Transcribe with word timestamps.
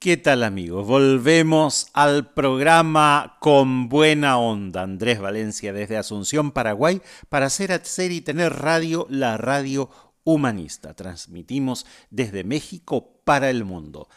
¿Qué 0.00 0.16
tal 0.16 0.44
amigos? 0.44 0.86
Volvemos 0.86 1.88
al 1.92 2.32
programa 2.32 3.36
con 3.40 3.88
buena 3.88 4.38
onda. 4.38 4.82
Andrés 4.82 5.18
Valencia 5.18 5.72
desde 5.72 5.96
Asunción, 5.96 6.52
Paraguay, 6.52 7.02
para 7.28 7.46
hacer, 7.46 7.72
hacer 7.72 8.12
y 8.12 8.20
tener 8.20 8.52
radio, 8.52 9.08
la 9.10 9.36
radio 9.38 9.90
humanista. 10.22 10.94
Transmitimos 10.94 11.84
desde 12.10 12.44
México 12.44 13.20
para 13.24 13.50
el 13.50 13.64
mundo. 13.64 14.08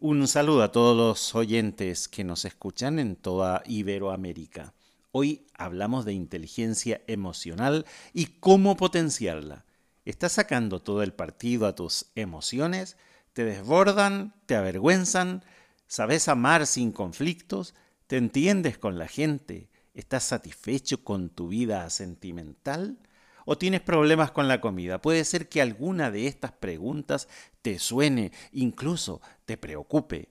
Un 0.00 0.26
saludo 0.26 0.64
a 0.64 0.72
todos 0.72 0.96
los 0.96 1.32
oyentes 1.36 2.08
que 2.08 2.24
nos 2.24 2.44
escuchan 2.44 2.98
en 2.98 3.14
toda 3.14 3.62
Iberoamérica. 3.64 4.74
Hoy 5.12 5.46
hablamos 5.54 6.04
de 6.04 6.14
inteligencia 6.14 7.00
emocional 7.06 7.86
y 8.12 8.26
cómo 8.40 8.76
potenciarla. 8.76 9.64
¿Estás 10.04 10.32
sacando 10.32 10.82
todo 10.82 11.04
el 11.04 11.12
partido 11.12 11.68
a 11.68 11.76
tus 11.76 12.06
emociones? 12.16 12.96
Te 13.38 13.44
desbordan, 13.44 14.34
te 14.46 14.56
avergüenzan, 14.56 15.44
sabes 15.86 16.26
amar 16.26 16.66
sin 16.66 16.90
conflictos, 16.90 17.72
te 18.08 18.16
entiendes 18.16 18.78
con 18.78 18.98
la 18.98 19.06
gente, 19.06 19.70
estás 19.94 20.24
satisfecho 20.24 21.04
con 21.04 21.30
tu 21.30 21.46
vida 21.46 21.88
sentimental 21.88 22.98
o 23.44 23.56
tienes 23.56 23.80
problemas 23.80 24.32
con 24.32 24.48
la 24.48 24.60
comida. 24.60 25.00
Puede 25.00 25.24
ser 25.24 25.48
que 25.48 25.62
alguna 25.62 26.10
de 26.10 26.26
estas 26.26 26.50
preguntas 26.50 27.28
te 27.62 27.78
suene, 27.78 28.32
incluso 28.50 29.20
te 29.44 29.56
preocupe. 29.56 30.30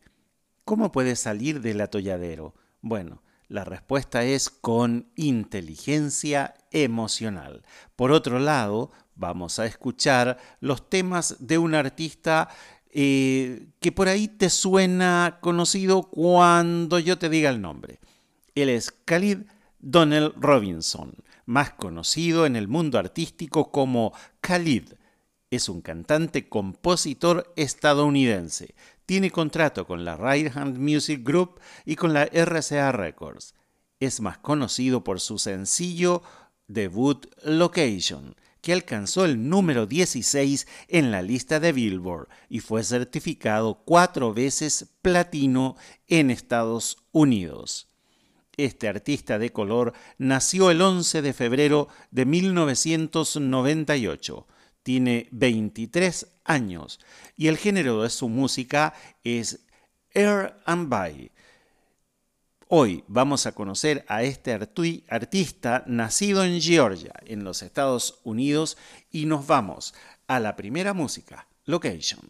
¿Cómo 0.66 0.92
puedes 0.92 1.22
salir 1.22 1.62
del 1.62 1.80
atolladero? 1.80 2.56
Bueno, 2.82 3.24
la 3.48 3.64
respuesta 3.64 4.26
es 4.26 4.50
con 4.50 5.14
inteligencia 5.16 6.56
emocional. 6.72 7.64
Por 7.96 8.12
otro 8.12 8.40
lado, 8.40 8.92
vamos 9.16 9.60
a 9.60 9.66
escuchar 9.66 10.38
los 10.60 10.90
temas 10.90 11.38
de 11.40 11.58
un 11.58 11.74
artista 11.74 12.50
eh, 13.00 13.68
que 13.80 13.92
por 13.92 14.08
ahí 14.08 14.28
te 14.28 14.50
suena 14.50 15.38
conocido 15.40 16.02
cuando 16.02 16.98
yo 16.98 17.20
te 17.20 17.30
diga 17.30 17.52
el 17.52 17.62
nombre. 17.62 18.00
Él 18.56 18.70
es 18.70 18.92
Khalid 19.06 19.42
Donnell 19.78 20.34
Robinson, 20.36 21.14
más 21.45 21.73
conocido 21.73 22.48
en 22.48 22.56
el 22.56 22.68
mundo 22.68 22.98
artístico 22.98 23.72
como 23.72 24.14
Khalid. 24.42 24.94
Es 25.52 25.70
un 25.70 25.81
cantante 25.81 26.50
compositor 26.50 27.53
estadounidense. 27.56 28.73
Tiene 29.06 29.30
contrato 29.30 29.86
con 29.86 30.03
la 30.03 30.18
Right 30.18 30.58
Hand 30.58 30.80
Music 30.80 31.22
Group 31.23 31.59
y 31.86 31.98
con 31.98 32.14
la 32.14 32.23
RCA 32.25 32.92
Records. 32.94 33.53
Es 34.00 34.22
más 34.22 34.40
conocido 34.40 35.03
por 35.03 35.20
su 35.20 35.38
sencillo 35.38 36.23
debut 36.66 37.28
Location, 37.44 38.36
alcanzó 38.73 39.26
el 39.26 39.50
número 39.50 39.86
16 39.86 40.68
en 40.88 41.12
la 41.12 41.22
lista 41.22 41.60
de 41.60 41.72
Billboard 41.72 42.28
y 42.50 42.60
fue 42.60 42.84
certificado 42.84 43.84
cuatro 43.86 44.34
veces 44.34 44.88
platino 45.02 45.76
en 46.08 46.32
Estados 46.32 46.98
Unidos. 47.12 47.88
Este 48.58 48.88
artista 48.88 49.38
de 49.38 49.52
color 49.52 49.94
nació 50.18 50.72
el 50.72 50.82
11 50.82 51.22
de 51.22 51.34
febrero 51.34 51.90
de 52.09 52.26
1998. 52.26 54.48
Tiene 54.81 55.28
23 55.31 56.26
años 56.44 57.00
y 57.36 57.46
el 57.48 57.58
género 57.58 58.02
de 58.02 58.09
su 58.09 58.30
música 58.30 58.96
es 59.24 59.59
Air 60.14 60.56
and 60.66 60.90
Hoy 62.70 63.06
vamos 63.08 63.46
a 63.46 63.54
conocer 63.54 64.04
a 64.10 64.23
este 64.23 64.52
artista 64.52 65.86
nacido 65.88 66.44
en 66.44 66.60
Georgia, 66.60 67.14
en 67.26 67.46
los 67.46 67.62
Estados 67.62 68.20
Unidos, 68.26 68.78
y 69.09 69.26
nos 69.26 69.48
vamos 69.48 69.94
a 70.28 70.42
la 70.42 70.58
primera 70.58 70.94
música, 70.94 71.48
Location. 71.64 72.30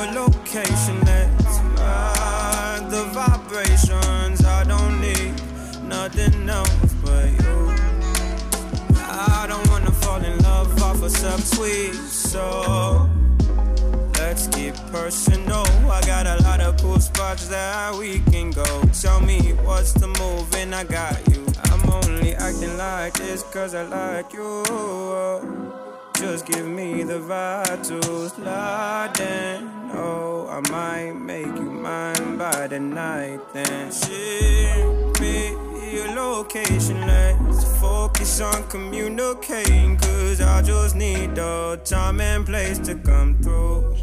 Your 0.00 0.12
location. 0.12 1.00
Let's 1.04 1.58
ride 1.76 2.86
the 2.88 3.04
vibrations. 3.12 4.44
I 4.44 4.64
don't 4.64 5.00
need 5.00 5.34
nothing 5.84 6.48
else 6.48 6.94
but 7.04 7.28
you. 7.42 7.74
I 8.96 9.46
don't 9.48 9.68
wanna 9.68 9.90
fall 9.90 10.22
in 10.24 10.38
love 10.38 10.82
off 10.82 11.02
of 11.02 11.10
some 11.10 11.40
sweet, 11.40 11.94
so 11.94 13.08
let's 14.18 14.46
get 14.48 14.74
personal. 14.90 15.66
I 15.90 16.00
got 16.06 16.26
a 16.26 16.42
lot 16.42 16.60
of 16.60 16.80
cool 16.80 17.00
spots 17.00 17.48
that 17.48 17.94
we 17.94 18.20
can 18.30 18.50
go. 18.50 18.82
Tell 19.00 19.20
me 19.20 19.52
what's 19.64 19.92
the 19.92 20.08
move, 20.08 20.54
and 20.54 20.74
I 20.74 20.84
got 20.84 21.16
you. 21.28 21.44
I'm 21.64 21.90
only 21.90 22.34
acting 22.34 22.76
like 22.76 23.14
this 23.14 23.42
cause 23.42 23.74
I 23.74 23.82
like 23.82 24.32
you. 24.32 25.79
Just 26.20 26.44
give 26.44 26.66
me 26.66 27.02
the 27.02 27.18
slide 28.28 29.20
in. 29.20 29.66
Oh, 29.94 30.46
I 30.50 30.60
might 30.70 31.12
make 31.12 31.46
you 31.46 31.70
mine 31.70 32.36
by 32.36 32.66
the 32.66 32.78
night 32.78 33.40
then. 33.54 33.90
Share 33.90 34.86
me 35.18 35.56
your 35.94 36.14
location. 36.14 37.00
Let's 37.06 37.64
focus 37.80 38.38
on 38.42 38.68
communicating. 38.68 39.96
Cause 39.96 40.42
I 40.42 40.60
just 40.60 40.94
need 40.94 41.36
the 41.36 41.80
time 41.84 42.20
and 42.20 42.44
place 42.44 42.78
to 42.80 42.96
come 42.96 43.38
through. 43.40 43.96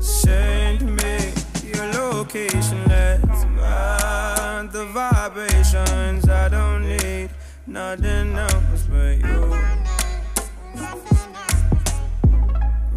Send 0.00 0.96
me 0.96 1.32
your 1.64 1.86
location. 1.94 2.78
Let's 2.88 3.46
ride 3.56 4.68
the 4.70 4.84
vibrations. 4.84 6.28
I 6.28 6.50
don't 6.50 6.86
need 6.86 7.30
nothing 7.66 8.36
else 8.36 8.82
but 8.90 9.16
you. 9.26 9.83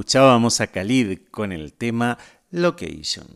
Escuchábamos 0.00 0.62
a 0.62 0.68
Khalid 0.68 1.18
con 1.30 1.52
el 1.52 1.74
tema 1.74 2.16
Location. 2.50 3.26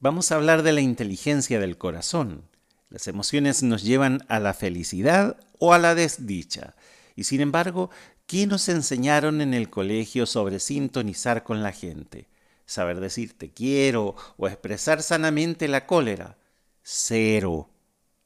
Vamos 0.00 0.32
a 0.32 0.36
hablar 0.36 0.62
de 0.62 0.72
la 0.72 0.80
inteligencia 0.80 1.60
del 1.60 1.76
corazón. 1.76 2.48
Las 2.88 3.06
emociones 3.06 3.62
nos 3.62 3.82
llevan 3.82 4.24
a 4.28 4.40
la 4.40 4.54
felicidad 4.54 5.36
o 5.58 5.74
a 5.74 5.78
la 5.78 5.94
desdicha. 5.94 6.74
Y 7.16 7.24
sin 7.24 7.42
embargo, 7.42 7.90
¿qué 8.26 8.46
nos 8.46 8.70
enseñaron 8.70 9.42
en 9.42 9.52
el 9.52 9.68
colegio 9.68 10.24
sobre 10.24 10.58
sintonizar 10.58 11.44
con 11.44 11.62
la 11.62 11.72
gente? 11.72 12.28
Saber 12.64 12.98
decir 12.98 13.36
te 13.36 13.52
quiero 13.52 14.16
o 14.38 14.48
expresar 14.48 15.02
sanamente 15.02 15.68
la 15.68 15.84
cólera. 15.84 16.38
Cero. 16.82 17.68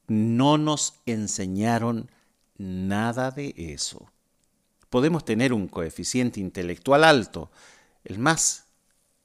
No 0.07 0.57
nos 0.57 1.01
enseñaron 1.05 2.09
nada 2.57 3.31
de 3.31 3.53
eso 3.57 4.12
podemos 4.93 5.25
tener 5.25 5.53
un 5.53 5.67
coeficiente 5.67 6.39
intelectual 6.39 7.03
alto, 7.03 7.49
el 8.03 8.19
más 8.19 8.67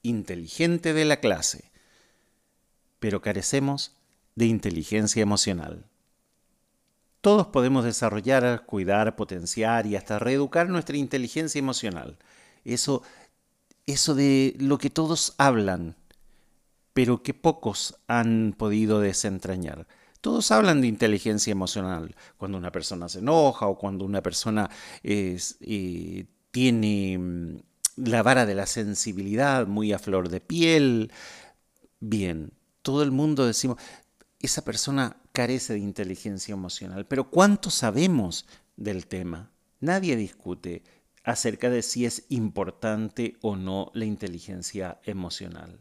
inteligente 0.01 0.95
de 0.95 1.05
la 1.05 1.21
clase, 1.21 1.71
pero 2.99 3.21
carecemos 3.21 3.95
de 4.35 4.47
inteligencia 4.47 5.21
emocional. 5.21 5.85
Todos 7.21 7.49
podemos 7.49 7.85
desarrollar, 7.85 8.65
cuidar, 8.65 9.15
potenciar 9.15 9.85
y 9.85 9.97
hasta 9.97 10.19
reeducar 10.19 10.71
nuestra 10.71 10.97
inteligencia 10.97 11.59
emocional. 11.59 12.17
Eso, 12.65 13.03
eso 13.85 14.15
de 14.15 14.57
lo 14.59 14.79
que 14.79 14.89
todos 14.89 15.35
hablan, 15.37 15.97
pero 16.95 17.23
que 17.23 17.35
pocos 17.35 17.99
han 18.07 18.55
podido 18.57 19.01
desentrañar. 19.01 19.87
Todos 20.21 20.51
hablan 20.51 20.81
de 20.81 20.89
inteligencia 20.89 21.53
emocional, 21.53 22.15
cuando 22.37 22.59
una 22.59 22.73
persona 22.73 23.09
se 23.09 23.21
enoja 23.21 23.67
o 23.67 23.79
cuando 23.79 24.05
una 24.05 24.23
persona 24.23 24.69
eh, 25.03 25.39
tiene 26.51 27.19
mm, 27.19 27.57
la 27.97 28.23
vara 28.23 28.47
de 28.47 28.55
la 28.55 28.67
sensibilidad 28.67 29.67
muy 29.67 29.93
a 29.93 29.99
flor 29.99 30.29
de 30.29 30.41
piel. 30.41 31.13
Bien, 32.01 32.53
todo 32.83 33.03
el 33.03 33.11
mundo 33.11 33.47
decimos, 33.47 33.79
esa 34.41 34.63
persona 34.63 35.17
carece 35.33 35.75
de 35.75 35.81
inteligencia 35.81 36.53
emocional, 36.53 37.07
pero 37.07 37.31
¿cuánto 37.31 37.71
sabemos 37.71 38.47
del 38.77 39.07
tema? 39.07 39.51
Nadie 39.81 40.17
discute 40.17 40.83
acerca 41.25 41.71
de 41.71 41.83
si 41.83 42.07
es 42.07 42.25
importante 42.29 43.37
o 43.41 43.55
no 43.55 43.91
la 43.95 44.05
inteligencia 44.05 44.99
emocional. 45.05 45.81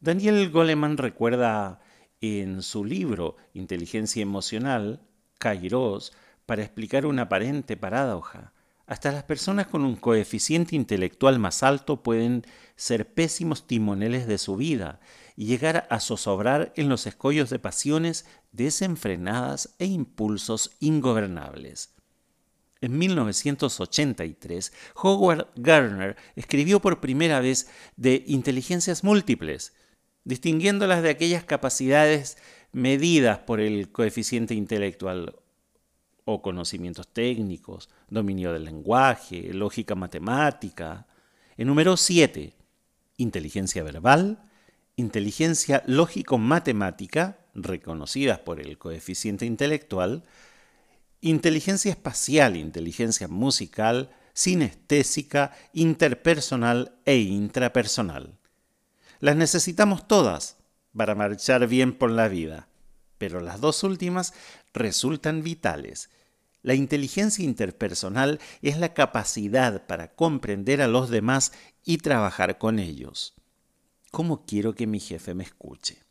Daniel 0.00 0.50
Goleman 0.50 0.96
recuerda 0.96 1.80
en 2.20 2.62
su 2.62 2.84
libro 2.84 3.36
Inteligencia 3.54 4.22
Emocional, 4.22 5.00
Kairos, 5.38 6.12
para 6.46 6.62
explicar 6.62 7.06
una 7.06 7.22
aparente 7.22 7.76
paradoja. 7.76 8.52
Hasta 8.86 9.10
las 9.10 9.24
personas 9.24 9.66
con 9.66 9.84
un 9.84 9.96
coeficiente 9.96 10.76
intelectual 10.76 11.40
más 11.40 11.64
alto 11.64 12.02
pueden 12.02 12.46
ser 12.76 13.12
pésimos 13.12 13.66
timoneles 13.66 14.28
de 14.28 14.38
su 14.38 14.56
vida 14.56 15.00
y 15.34 15.46
llegar 15.46 15.88
a 15.90 15.98
zozobrar 15.98 16.72
en 16.76 16.88
los 16.88 17.06
escollos 17.06 17.50
de 17.50 17.58
pasiones 17.58 18.26
desenfrenadas 18.52 19.74
e 19.78 19.86
impulsos 19.86 20.76
ingobernables. 20.78 21.94
En 22.80 22.96
1983, 22.96 24.72
Howard 25.02 25.48
Gardner 25.56 26.16
escribió 26.36 26.80
por 26.80 27.00
primera 27.00 27.40
vez 27.40 27.68
de 27.96 28.22
inteligencias 28.26 29.02
múltiples, 29.02 29.74
distinguiéndolas 30.26 31.02
de 31.04 31.10
aquellas 31.10 31.44
capacidades 31.44 32.36
medidas 32.72 33.38
por 33.38 33.60
el 33.60 33.90
coeficiente 33.92 34.54
intelectual 34.54 35.36
o 36.24 36.42
conocimientos 36.42 37.06
técnicos, 37.06 37.88
dominio 38.10 38.52
del 38.52 38.64
lenguaje, 38.64 39.54
lógica 39.54 39.94
matemática. 39.94 41.06
Enumeró 41.56 41.96
siete. 41.96 42.54
Inteligencia 43.16 43.84
verbal, 43.84 44.42
inteligencia 44.96 45.84
lógico-matemática, 45.86 47.38
reconocidas 47.54 48.40
por 48.40 48.60
el 48.60 48.76
coeficiente 48.76 49.46
intelectual, 49.46 50.24
inteligencia 51.20 51.92
espacial, 51.92 52.56
inteligencia 52.56 53.28
musical, 53.28 54.10
sinestésica, 54.34 55.52
interpersonal 55.72 56.98
e 57.04 57.16
intrapersonal. 57.18 58.36
Las 59.20 59.36
necesitamos 59.36 60.06
todas 60.06 60.56
para 60.96 61.14
marchar 61.14 61.66
bien 61.66 61.96
por 61.96 62.10
la 62.10 62.28
vida, 62.28 62.68
pero 63.18 63.40
las 63.40 63.60
dos 63.60 63.82
últimas 63.82 64.34
resultan 64.74 65.42
vitales. 65.42 66.10
La 66.62 66.74
inteligencia 66.74 67.44
interpersonal 67.44 68.40
es 68.60 68.78
la 68.78 68.92
capacidad 68.92 69.86
para 69.86 70.14
comprender 70.14 70.82
a 70.82 70.88
los 70.88 71.10
demás 71.10 71.52
y 71.84 71.98
trabajar 71.98 72.58
con 72.58 72.78
ellos. 72.78 73.34
¿Cómo 74.10 74.44
quiero 74.44 74.74
que 74.74 74.86
mi 74.86 74.98
jefe 74.98 75.34
me 75.34 75.44
escuche? 75.44 76.02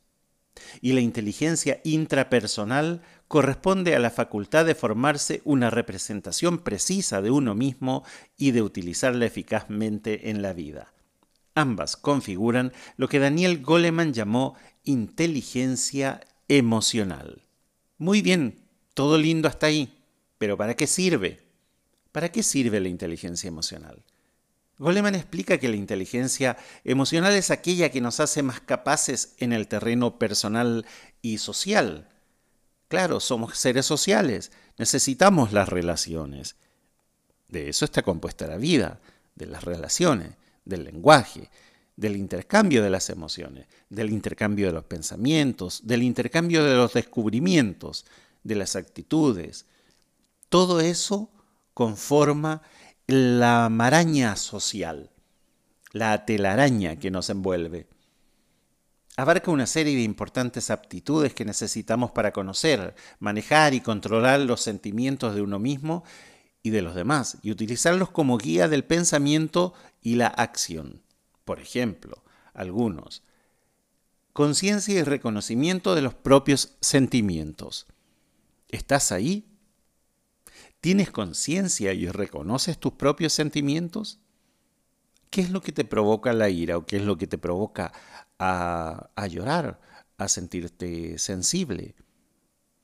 Y 0.82 0.94
la 0.94 1.02
inteligencia 1.02 1.82
intrapersonal 1.84 3.02
corresponde 3.28 3.96
a 3.96 4.00
la 4.00 4.10
facultad 4.10 4.66
de 4.66 4.76
formarse 4.76 5.42
una 5.44 5.70
representación 5.70 6.60
precisa 6.60 7.22
de 7.22 7.32
uno 7.32 7.56
mismo 7.56 8.04
y 8.38 8.52
de 8.52 8.62
utilizarla 8.62 9.26
eficazmente 9.26 10.30
en 10.30 10.42
la 10.42 10.54
vida. 10.54 10.95
Ambas 11.56 11.96
configuran 11.96 12.74
lo 12.98 13.08
que 13.08 13.18
Daniel 13.18 13.62
Goleman 13.62 14.14
llamó 14.14 14.56
inteligencia 14.84 16.20
emocional. 16.50 17.44
Muy 17.98 18.22
bien, 18.22 18.60
todo 18.94 19.18
lindo 19.18 19.48
hasta 19.48 19.68
ahí, 19.68 19.98
pero 20.38 20.58
¿para 20.58 20.76
qué 20.76 20.86
sirve? 20.86 21.40
¿Para 22.12 22.30
qué 22.30 22.44
sirve 22.44 22.82
la 22.82 22.90
inteligencia 22.90 23.48
emocional? 23.48 24.04
Goleman 24.78 25.16
explica 25.16 25.58
que 25.58 25.70
la 25.70 25.78
inteligencia 25.78 26.58
emocional 26.84 27.32
es 27.34 27.50
aquella 27.50 27.90
que 27.90 28.02
nos 28.02 28.20
hace 28.20 28.44
más 28.44 28.60
capaces 28.60 29.36
en 29.38 29.54
el 29.54 29.70
terreno 29.70 30.20
personal 30.20 30.86
y 31.22 31.38
social. 31.38 32.10
Claro, 32.90 33.22
somos 33.22 33.58
seres 33.58 33.86
sociales, 33.86 34.52
necesitamos 34.78 35.54
las 35.54 35.70
relaciones. 35.70 36.58
De 37.48 37.70
eso 37.70 37.86
está 37.86 38.02
compuesta 38.02 38.46
la 38.46 38.58
vida, 38.58 39.00
de 39.36 39.46
las 39.46 39.64
relaciones 39.64 40.36
del 40.66 40.84
lenguaje, 40.84 41.50
del 41.96 42.18
intercambio 42.18 42.84
de 42.84 42.90
las 42.90 43.10
emociones, 43.10 43.68
del 43.90 44.10
intercambio 44.10 44.68
de 44.68 44.74
los 44.74 44.84
pensamientos, 44.84 45.82
del 45.86 46.04
intercambio 46.04 46.64
de 46.64 46.76
los 46.76 46.94
descubrimientos, 46.94 48.06
de 48.44 48.56
las 48.56 48.76
actitudes. 48.76 49.66
Todo 50.50 50.82
eso 50.82 51.30
conforma 51.74 52.62
la 53.08 53.70
maraña 53.70 54.36
social, 54.36 55.12
la 55.92 56.26
telaraña 56.26 56.98
que 56.98 57.12
nos 57.12 57.30
envuelve. 57.30 57.88
Abarca 59.18 59.52
una 59.52 59.66
serie 59.66 59.96
de 59.96 60.04
importantes 60.04 60.70
aptitudes 60.70 61.34
que 61.34 61.46
necesitamos 61.46 62.12
para 62.12 62.34
conocer, 62.34 62.96
manejar 63.20 63.74
y 63.74 63.80
controlar 63.80 64.42
los 64.42 64.62
sentimientos 64.62 65.36
de 65.36 65.42
uno 65.42 65.58
mismo 65.58 66.04
y 66.62 66.72
de 66.72 66.82
los 66.82 66.96
demás, 66.96 67.38
y 67.44 67.52
utilizarlos 67.52 68.10
como 68.10 68.38
guía 68.38 68.68
del 68.68 68.84
pensamiento 68.84 69.74
y 70.06 70.16
la 70.16 70.28
acción. 70.28 71.02
Por 71.46 71.60
ejemplo, 71.60 72.24
algunos. 72.54 73.24
Conciencia 74.34 75.00
y 75.00 75.04
reconocimiento 75.04 75.96
de 75.96 76.04
los 76.04 76.14
propios 76.14 76.76
sentimientos. 76.80 77.88
¿Estás 78.70 79.12
ahí? 79.12 79.48
¿Tienes 80.80 81.10
conciencia 81.10 81.92
y 81.94 82.08
reconoces 82.08 82.78
tus 82.78 82.94
propios 82.94 83.34
sentimientos? 83.34 84.20
¿Qué 85.32 85.42
es 85.42 85.50
lo 85.50 85.62
que 85.62 85.72
te 85.72 85.86
provoca 85.86 86.34
la 86.34 86.50
ira 86.50 86.78
o 86.78 86.86
qué 86.86 86.98
es 86.98 87.04
lo 87.04 87.18
que 87.18 87.26
te 87.26 87.40
provoca 87.40 87.92
a, 88.38 89.10
a 89.16 89.28
llorar, 89.28 89.82
a 90.20 90.28
sentirte 90.28 91.18
sensible, 91.18 91.96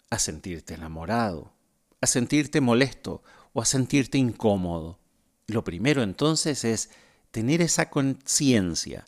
a 0.09 0.17
sentirte 0.17 0.73
enamorado, 0.73 1.53
a 2.01 2.07
sentirte 2.07 2.61
molesto 2.61 3.21
o 3.53 3.61
a 3.61 3.65
sentirte 3.65 4.17
incómodo? 4.17 4.97
Lo 5.45 5.63
primero 5.63 6.01
entonces 6.01 6.63
es 6.63 6.89
tener 7.31 7.61
esa 7.61 7.89
conciencia 7.89 9.05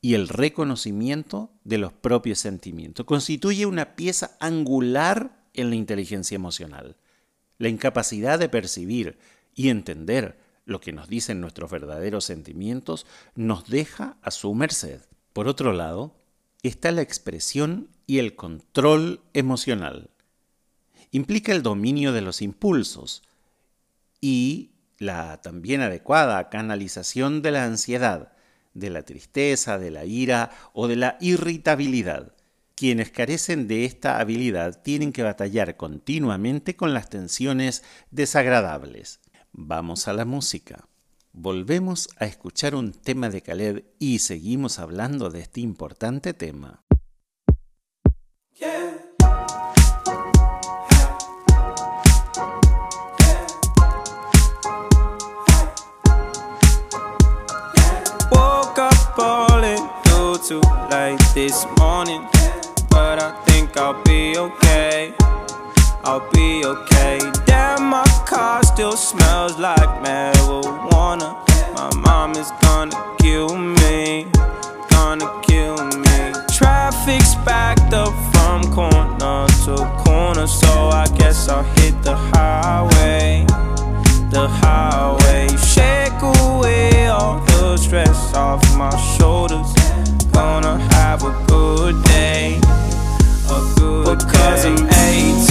y 0.00 0.14
el 0.14 0.28
reconocimiento 0.28 1.50
de 1.64 1.78
los 1.78 1.92
propios 1.92 2.40
sentimientos. 2.40 3.06
Constituye 3.06 3.66
una 3.66 3.94
pieza 3.94 4.36
angular 4.40 5.40
en 5.54 5.70
la 5.70 5.76
inteligencia 5.76 6.34
emocional. 6.34 6.96
La 7.58 7.68
incapacidad 7.68 8.38
de 8.38 8.48
percibir 8.48 9.18
y 9.54 9.68
entender 9.68 10.38
lo 10.64 10.80
que 10.80 10.92
nos 10.92 11.08
dicen 11.08 11.40
nuestros 11.40 11.70
verdaderos 11.70 12.24
sentimientos 12.24 13.06
nos 13.34 13.68
deja 13.68 14.16
a 14.22 14.30
su 14.30 14.52
merced. 14.54 15.00
Por 15.32 15.48
otro 15.48 15.72
lado, 15.72 16.16
está 16.62 16.90
la 16.90 17.02
expresión 17.02 17.88
y 18.06 18.18
el 18.18 18.34
control 18.34 19.20
emocional. 19.32 20.10
implica 21.14 21.52
el 21.52 21.62
dominio 21.62 22.12
de 22.12 22.22
los 22.22 22.40
impulsos 22.40 23.22
y 24.20 24.71
la 25.02 25.40
también 25.40 25.80
adecuada 25.80 26.48
canalización 26.48 27.42
de 27.42 27.50
la 27.50 27.64
ansiedad, 27.64 28.32
de 28.72 28.88
la 28.88 29.02
tristeza, 29.02 29.78
de 29.78 29.90
la 29.90 30.04
ira 30.04 30.50
o 30.72 30.88
de 30.88 30.96
la 30.96 31.18
irritabilidad. 31.20 32.34
Quienes 32.74 33.10
carecen 33.10 33.68
de 33.68 33.84
esta 33.84 34.18
habilidad 34.18 34.82
tienen 34.82 35.12
que 35.12 35.22
batallar 35.22 35.76
continuamente 35.76 36.76
con 36.76 36.94
las 36.94 37.10
tensiones 37.10 37.82
desagradables. 38.10 39.20
Vamos 39.52 40.08
a 40.08 40.12
la 40.12 40.24
música. 40.24 40.88
Volvemos 41.32 42.08
a 42.18 42.26
escuchar 42.26 42.74
un 42.74 42.92
tema 42.92 43.28
de 43.28 43.42
Khaled 43.42 43.84
y 43.98 44.20
seguimos 44.20 44.78
hablando 44.78 45.30
de 45.30 45.40
este 45.40 45.60
importante 45.60 46.32
tema. 46.32 46.82
Too 60.42 60.60
late 60.90 61.20
this 61.34 61.64
morning, 61.78 62.26
but 62.90 63.22
I 63.22 63.30
think 63.46 63.76
I'll 63.76 64.02
be 64.02 64.36
okay. 64.36 65.14
I'll 66.02 66.28
be 66.32 66.64
okay. 66.64 67.20
Damn, 67.46 67.84
my 67.84 68.04
car 68.26 68.60
still 68.64 68.96
smells 68.96 69.56
like 69.60 69.88
marijuana. 70.02 71.38
My 71.76 71.90
mom 71.94 72.32
is 72.32 72.50
gonna 72.60 73.16
kill 73.20 73.56
me, 73.56 74.26
gonna 74.90 75.30
kill 75.42 75.76
me. 75.86 76.32
Traffic's 76.50 77.36
backed 77.46 77.94
up 77.94 78.12
from 78.32 78.62
corner 78.72 79.46
to 79.64 79.76
corner, 80.04 80.48
so 80.48 80.88
I 80.88 81.06
guess 81.18 81.48
I'll 81.48 81.62
hit 81.62 82.02
the 82.02 82.16
highway, 82.16 83.46
the 84.30 84.48
highway. 84.48 85.46
Shake 85.56 86.20
away 86.20 87.06
all 87.06 87.38
the 87.44 87.76
stress 87.76 88.34
off 88.34 88.60
my 88.76 88.90
shoulders. 89.16 89.51
Gonna 90.32 90.78
have 90.94 91.22
a 91.24 91.32
good 91.46 92.02
day. 92.04 92.58
A 93.50 93.74
good 93.76 94.18
Because 94.18 94.64
I'm 94.64 94.78
18 94.88 95.41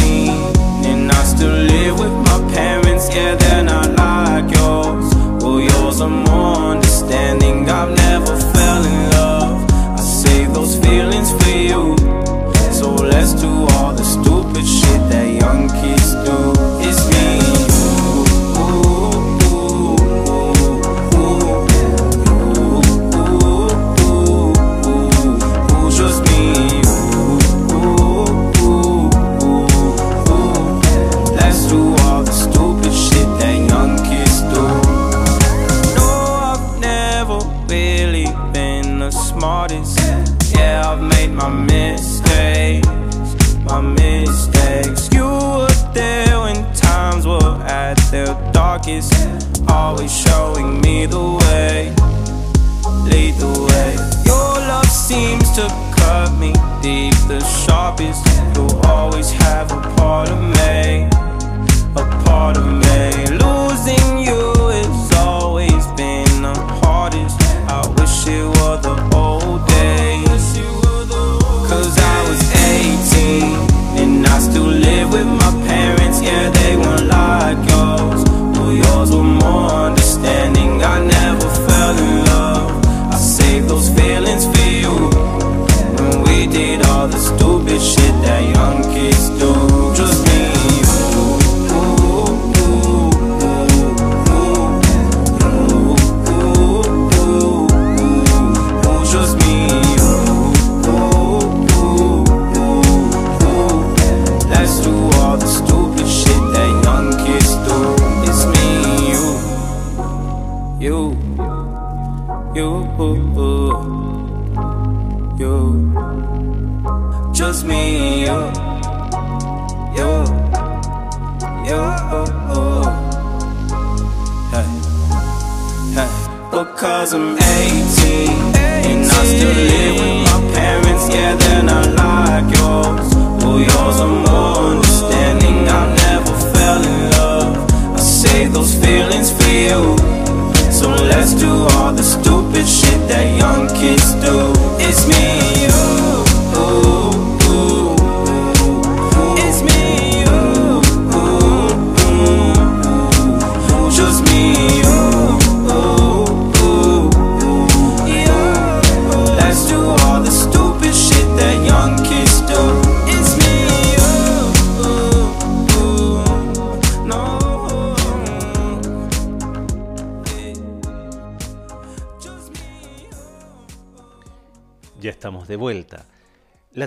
some 127.11 127.50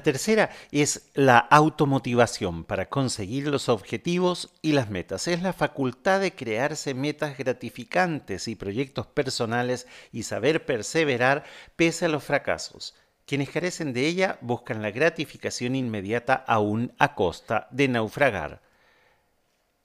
tercera 0.04 0.50
es 0.70 1.10
la 1.14 1.38
automotivación 1.38 2.62
para 2.62 2.88
conseguir 2.88 3.48
los 3.48 3.68
objetivos 3.68 4.52
y 4.62 4.72
las 4.72 4.88
metas. 4.88 5.26
Es 5.26 5.42
la 5.42 5.52
facultad 5.52 6.20
de 6.20 6.32
crearse 6.32 6.94
metas 6.94 7.36
gratificantes 7.36 8.46
y 8.46 8.54
proyectos 8.54 9.08
personales 9.08 9.88
y 10.12 10.22
saber 10.22 10.64
perseverar 10.64 11.42
pese 11.74 12.04
a 12.04 12.08
los 12.08 12.22
fracasos. 12.22 12.94
Quienes 13.26 13.50
carecen 13.50 13.92
de 13.92 14.06
ella 14.06 14.38
buscan 14.42 14.82
la 14.82 14.92
gratificación 14.92 15.74
inmediata 15.74 16.34
aún 16.46 16.92
a 16.98 17.16
costa 17.16 17.66
de 17.72 17.88
naufragar. 17.88 18.62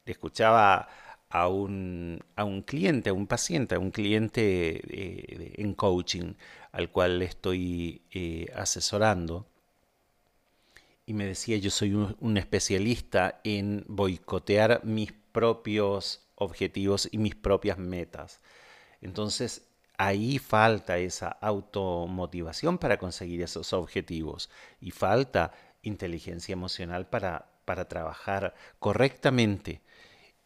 Escuchaba 0.06 0.88
a 1.30 1.48
un, 1.48 2.24
a 2.36 2.44
un 2.44 2.62
cliente, 2.64 3.10
a 3.12 3.14
un 3.14 3.28
paciente, 3.28 3.76
a 3.76 3.80
un 3.80 3.92
cliente 3.92 4.82
eh, 4.88 5.54
en 5.58 5.74
coaching 5.74 6.34
al 6.72 6.92
cual 6.92 7.22
estoy 7.22 8.04
eh, 8.12 8.48
asesorando 8.56 9.49
y 11.10 11.14
me 11.16 11.26
decía 11.26 11.58
yo 11.58 11.72
soy 11.72 11.96
un, 11.96 12.38
especialista 12.38 13.42
en 13.44 13.84
boicotear 13.88 14.82
mis 14.84 15.12
propios 15.12 16.22
objetivos 16.36 17.10
y 17.12 17.18
mis 17.18 17.34
propias 17.34 17.80
metas. 17.80 18.42
Entonces 19.02 19.64
ahí 19.98 20.38
falta 20.38 21.00
esa 21.00 21.30
automotivación 21.30 22.78
para 22.78 23.00
conseguir 23.00 23.42
esos 23.42 23.74
objetivos 23.74 24.52
y 24.80 24.92
falta 24.92 25.52
inteligencia 25.82 26.54
emocional 26.54 27.08
para, 27.08 27.54
para 27.66 27.88
trabajar 27.88 28.54
correctamente 28.78 29.82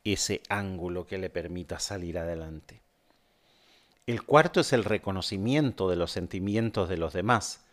ese 0.05 0.43
ángulo 0.47 1.05
que 1.05 1.17
le 1.17 1.29
permita 1.29 1.77
salir 1.79 2.17
adelante. 2.17 2.81
El 4.07 4.23
cuarto 4.23 4.61
es 4.61 4.71
el 4.71 4.85
reconocimiento 4.85 5.89
de 5.89 5.97
los 5.97 6.11
sentimientos 6.11 6.87
de 6.87 6.95
los 6.95 7.11
demás. 7.11 7.65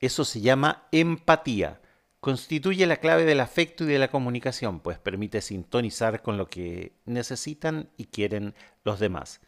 Eso 0.00 0.24
se 0.24 0.40
llama 0.40 0.88
empatía. 0.90 1.78
Constituye 2.24 2.86
la 2.86 2.96
clave 2.96 3.26
del 3.26 3.38
afecto 3.40 3.84
y 3.84 3.86
de 3.86 3.98
la 3.98 4.08
comunicación, 4.08 4.80
pues 4.80 4.98
permite 4.98 5.42
sintonizar 5.42 6.22
con 6.22 6.38
lo 6.38 6.48
que 6.48 6.94
necesitan 7.04 7.90
y 7.98 8.06
quieren 8.06 8.54
los 8.82 8.98
demás. 8.98 9.42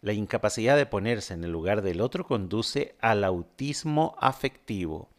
La 0.00 0.14
incapacidad 0.14 0.76
de 0.76 0.84
ponerse 0.84 1.34
en 1.34 1.44
el 1.44 1.52
lugar 1.52 1.80
del 1.80 2.00
otro 2.00 2.26
conduce 2.26 2.96
al 3.00 3.22
autismo 3.22 4.16
afectivo. 4.18 5.10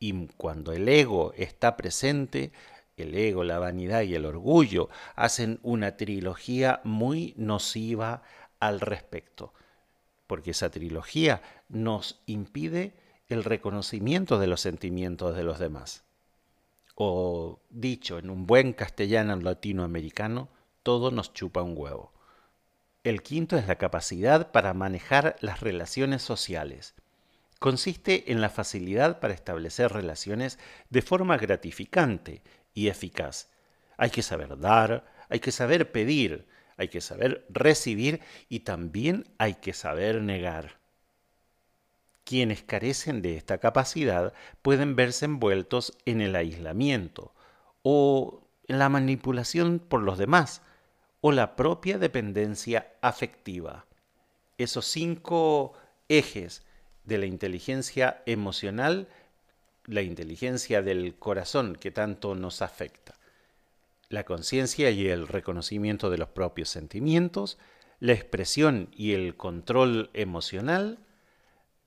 Y 0.00 0.26
cuando 0.36 0.72
el 0.72 0.88
ego 0.88 1.34
está 1.36 1.76
presente, 1.76 2.50
el 2.96 3.14
ego, 3.14 3.44
la 3.44 3.60
vanidad 3.60 4.02
y 4.02 4.16
el 4.16 4.24
orgullo 4.24 4.88
hacen 5.14 5.60
una 5.62 5.96
trilogía 5.96 6.80
muy 6.82 7.32
nociva 7.36 8.24
al 8.58 8.80
respecto, 8.80 9.54
porque 10.26 10.50
esa 10.50 10.68
trilogía 10.68 11.42
nos 11.68 12.20
impide 12.26 13.00
el 13.32 13.44
reconocimiento 13.44 14.38
de 14.38 14.46
los 14.46 14.60
sentimientos 14.60 15.36
de 15.36 15.42
los 15.42 15.58
demás. 15.58 16.04
O 16.94 17.60
dicho 17.70 18.18
en 18.18 18.30
un 18.30 18.46
buen 18.46 18.72
castellano 18.72 19.34
latinoamericano, 19.36 20.48
todo 20.82 21.10
nos 21.10 21.32
chupa 21.32 21.62
un 21.62 21.74
huevo. 21.76 22.12
El 23.04 23.22
quinto 23.22 23.56
es 23.56 23.66
la 23.66 23.76
capacidad 23.76 24.52
para 24.52 24.74
manejar 24.74 25.36
las 25.40 25.60
relaciones 25.60 26.22
sociales. 26.22 26.94
Consiste 27.58 28.30
en 28.30 28.40
la 28.40 28.50
facilidad 28.50 29.20
para 29.20 29.34
establecer 29.34 29.92
relaciones 29.92 30.58
de 30.90 31.02
forma 31.02 31.36
gratificante 31.38 32.42
y 32.74 32.88
eficaz. 32.88 33.50
Hay 33.96 34.10
que 34.10 34.22
saber 34.22 34.58
dar, 34.58 35.04
hay 35.28 35.40
que 35.40 35.52
saber 35.52 35.90
pedir, 35.92 36.46
hay 36.76 36.88
que 36.88 37.00
saber 37.00 37.46
recibir 37.48 38.20
y 38.48 38.60
también 38.60 39.32
hay 39.38 39.54
que 39.54 39.72
saber 39.72 40.22
negar. 40.22 40.81
Quienes 42.24 42.62
carecen 42.62 43.22
de 43.22 43.36
esta 43.36 43.58
capacidad 43.58 44.32
pueden 44.62 44.96
verse 44.96 45.24
envueltos 45.24 45.96
en 46.06 46.20
el 46.20 46.36
aislamiento 46.36 47.34
o 47.82 48.46
en 48.68 48.78
la 48.78 48.88
manipulación 48.88 49.78
por 49.80 50.02
los 50.02 50.18
demás 50.18 50.62
o 51.20 51.32
la 51.32 51.56
propia 51.56 51.98
dependencia 51.98 52.92
afectiva. 53.00 53.86
Esos 54.58 54.86
cinco 54.86 55.74
ejes 56.08 56.64
de 57.04 57.18
la 57.18 57.26
inteligencia 57.26 58.22
emocional, 58.26 59.08
la 59.84 60.02
inteligencia 60.02 60.82
del 60.82 61.16
corazón 61.18 61.74
que 61.74 61.90
tanto 61.90 62.34
nos 62.34 62.62
afecta 62.62 63.18
la 64.12 64.24
conciencia 64.24 64.90
y 64.90 65.08
el 65.08 65.26
reconocimiento 65.26 66.10
de 66.10 66.18
los 66.18 66.28
propios 66.28 66.68
sentimientos, 66.68 67.58
la 67.98 68.12
expresión 68.12 68.88
y 68.94 69.12
el 69.12 69.36
control 69.36 70.10
emocional, 70.12 70.98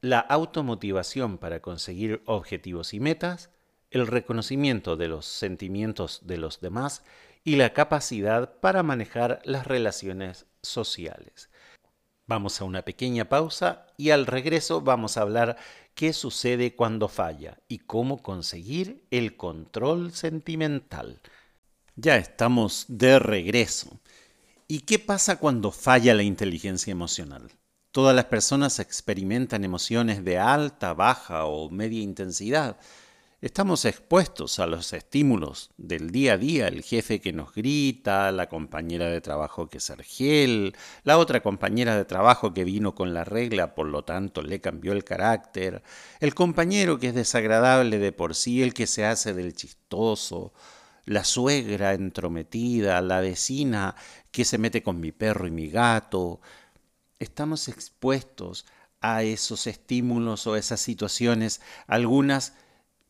la 0.05 0.19
automotivación 0.19 1.39
para 1.39 1.63
conseguir 1.63 2.21
objetivos 2.27 2.93
y 2.93 3.00
metas, 3.00 3.50
el 3.89 4.05
reconocimiento 4.05 4.97
de 4.97 5.07
los 5.07 5.25
sentimientos 5.25 6.21
de 6.27 6.38
los 6.38 6.62
demás 6.62 7.01
y 7.43 7.55
la 7.55 7.74
capacidad 7.74 8.59
para 8.59 8.83
manejar 8.83 9.41
las 9.45 9.65
relaciones 9.65 10.45
sociales. 10.62 11.50
Vamos 12.27 12.61
a 12.61 12.65
una 12.65 12.83
pequeña 12.83 13.29
pausa 13.29 13.87
y 13.98 14.11
al 14.11 14.27
regreso 14.27 14.81
vamos 14.81 15.18
a 15.18 15.22
hablar 15.22 15.57
qué 15.96 16.13
sucede 16.13 16.75
cuando 16.75 17.07
falla 17.07 17.57
y 17.68 17.79
cómo 17.79 18.22
conseguir 18.22 19.07
el 19.09 19.35
control 19.37 20.11
sentimental. 20.13 21.20
Ya 21.96 22.18
estamos 22.18 22.85
de 22.89 23.18
regreso. 23.18 24.00
¿Y 24.68 24.81
qué 24.81 25.00
pasa 25.00 25.39
cuando 25.39 25.72
falla 25.72 26.13
la 26.13 26.22
inteligencia 26.22 26.91
emocional? 26.91 27.50
Todas 27.96 28.14
las 28.14 28.25
personas 28.25 28.79
experimentan 28.79 29.64
emociones 29.64 30.25
de 30.25 30.38
alta, 30.38 30.94
baja 30.94 31.46
o 31.46 31.70
media 31.70 32.01
intensidad. 32.01 32.75
Estamos 33.40 33.86
expuestos 33.86 34.60
a 34.60 34.68
los 34.68 34.92
estímulos 34.92 35.72
del 35.77 36.12
día 36.12 36.34
a 36.34 36.38
día, 36.38 36.68
el 36.68 36.84
jefe 36.84 37.22
que 37.22 37.31
nos 37.31 37.53
grita, 37.53 38.34
la 38.34 38.50
compañera 38.50 39.05
de 39.05 39.22
trabajo 39.22 39.70
que 39.70 39.77
es 39.77 39.90
argel, 39.90 40.75
la 41.05 41.18
otra 41.18 41.42
compañera 41.42 41.96
de 41.96 42.03
trabajo 42.03 42.53
que 42.53 42.66
vino 42.66 42.96
con 42.96 43.14
la 43.14 43.24
regla, 43.24 43.75
por 43.75 43.88
lo 43.88 44.03
tanto 44.03 44.42
le 44.42 44.60
cambió 44.60 44.92
el 44.92 45.05
carácter, 45.05 45.81
el 46.20 46.36
compañero 46.36 47.00
que 47.00 47.08
es 47.08 47.16
desagradable 47.16 47.98
de 47.98 48.12
por 48.12 48.36
sí, 48.36 48.62
el 48.62 48.74
que 48.74 48.88
se 48.88 49.05
hace 49.05 49.34
del 49.34 49.53
chistoso, 49.53 50.51
la 51.05 51.24
suegra 51.24 51.94
entrometida, 51.94 53.00
la 53.00 53.22
vecina 53.22 53.96
que 54.31 54.44
se 54.44 54.58
mete 54.58 54.84
con 54.84 55.00
mi 55.00 55.14
perro 55.14 55.48
y 55.48 55.51
mi 55.51 55.70
gato. 55.70 56.42
Estamos 57.20 57.68
expuestos 57.68 58.66
a 59.01 59.24
esos 59.24 59.68
estímulos 59.68 60.48
o 60.48 60.56
esas 60.56 60.82
situaciones. 60.82 61.62
Algunas 61.88 62.54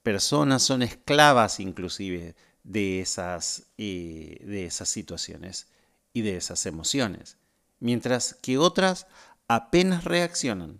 personas 0.03 0.63
son 0.63 0.81
esclavas 0.81 1.59
inclusive 1.59 2.35
de 2.63 3.01
esas, 3.01 3.67
eh, 3.77 4.37
de 4.45 4.65
esas 4.65 4.89
situaciones 4.89 5.67
y 6.13 6.21
de 6.21 6.37
esas 6.37 6.65
emociones, 6.65 7.37
mientras 7.79 8.35
que 8.35 8.57
otras 8.57 9.07
apenas 9.47 10.03
reaccionan. 10.03 10.79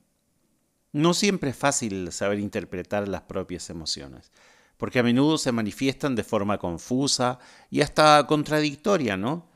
No 0.92 1.14
siempre 1.14 1.50
es 1.52 1.58
fácil 1.58 2.12
saber 2.12 2.40
interpretar 2.40 3.08
las 3.08 3.22
propias 3.24 3.70
emociones 3.70 4.32
porque 4.78 5.00
a 5.00 5.04
menudo 5.04 5.38
se 5.38 5.52
manifiestan 5.52 6.16
de 6.16 6.24
forma 6.24 6.58
confusa 6.58 7.40
y 7.70 7.82
hasta 7.82 8.26
contradictoria, 8.28 9.18
¿no? 9.18 9.48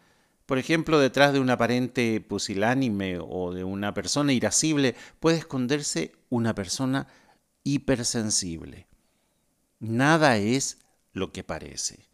Por 0.49 0.57
ejemplo, 0.57 0.97
detrás 0.97 1.31
de 1.31 1.39
un 1.39 1.51
aparente 1.51 2.19
pusilánime 2.21 3.19
o 3.21 3.53
de 3.53 3.63
una 3.63 3.93
persona 3.93 4.33
irascible 4.33 4.95
puede 5.19 5.37
esconderse 5.37 6.13
una 6.29 6.55
persona 6.55 7.05
hipersensible. 7.63 8.87
Nada 9.77 10.37
es 10.37 10.79
lo 11.13 11.31
que 11.31 11.43
parece. 11.43 12.09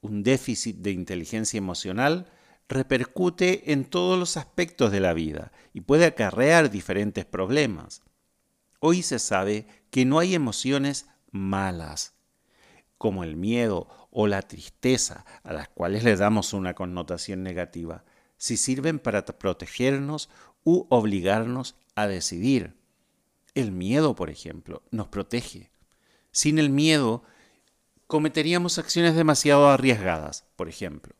Un 0.00 0.22
déficit 0.22 0.76
de 0.78 0.92
inteligencia 0.92 1.58
emocional 1.58 2.32
repercute 2.66 3.72
en 3.72 3.84
todos 3.84 4.18
los 4.18 4.38
aspectos 4.38 4.90
de 4.90 5.00
la 5.00 5.12
vida 5.12 5.52
y 5.74 5.82
puede 5.82 6.06
acarrear 6.06 6.70
diferentes 6.70 7.26
problemas. 7.26 8.00
Hoy 8.80 9.02
se 9.02 9.18
sabe 9.18 9.66
que 9.90 10.06
no 10.06 10.18
hay 10.18 10.34
emociones 10.34 11.08
malas, 11.30 12.14
como 12.96 13.22
el 13.22 13.36
miedo 13.36 14.03
o 14.14 14.28
la 14.28 14.42
tristeza, 14.42 15.26
a 15.42 15.52
las 15.52 15.68
cuales 15.68 16.04
le 16.04 16.16
damos 16.16 16.52
una 16.52 16.74
connotación 16.74 17.42
negativa, 17.42 18.04
si 18.38 18.56
sirven 18.56 19.00
para 19.00 19.26
protegernos 19.26 20.30
u 20.62 20.86
obligarnos 20.88 21.74
a 21.96 22.06
decidir. 22.06 22.76
El 23.54 23.72
miedo, 23.72 24.14
por 24.14 24.30
ejemplo, 24.30 24.82
nos 24.92 25.08
protege. 25.08 25.70
Sin 26.30 26.58
el 26.58 26.70
miedo, 26.70 27.24
cometeríamos 28.06 28.78
acciones 28.78 29.16
demasiado 29.16 29.68
arriesgadas, 29.68 30.44
por 30.54 30.68
ejemplo. 30.68 31.14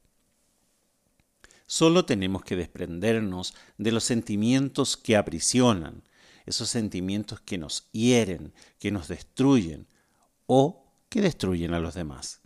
Solo 1.67 2.05
tenemos 2.05 2.45
que 2.45 2.57
desprendernos 2.57 3.55
de 3.77 3.91
los 3.91 4.05
sentimientos 4.05 4.97
que 4.97 5.17
aprisionan, 5.17 6.05
esos 6.47 6.69
sentimientos 6.69 7.41
que 7.41 7.59
nos 7.59 7.91
hieren, 7.91 8.53
que 8.79 8.93
nos 8.93 9.09
destruyen, 9.09 9.89
o 10.47 10.87
que 11.09 11.23
destruyen 11.23 11.75
a 11.75 11.81
los 11.81 11.95
demás. 11.95 12.44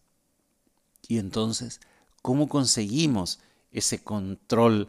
Y 1.09 1.19
entonces, 1.19 1.81
¿cómo 2.21 2.49
conseguimos 2.49 3.41
ese 3.73 4.05
control 4.05 4.89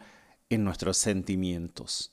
en 0.50 0.66
nuestros 0.66 0.98
sentimientos? 0.98 2.12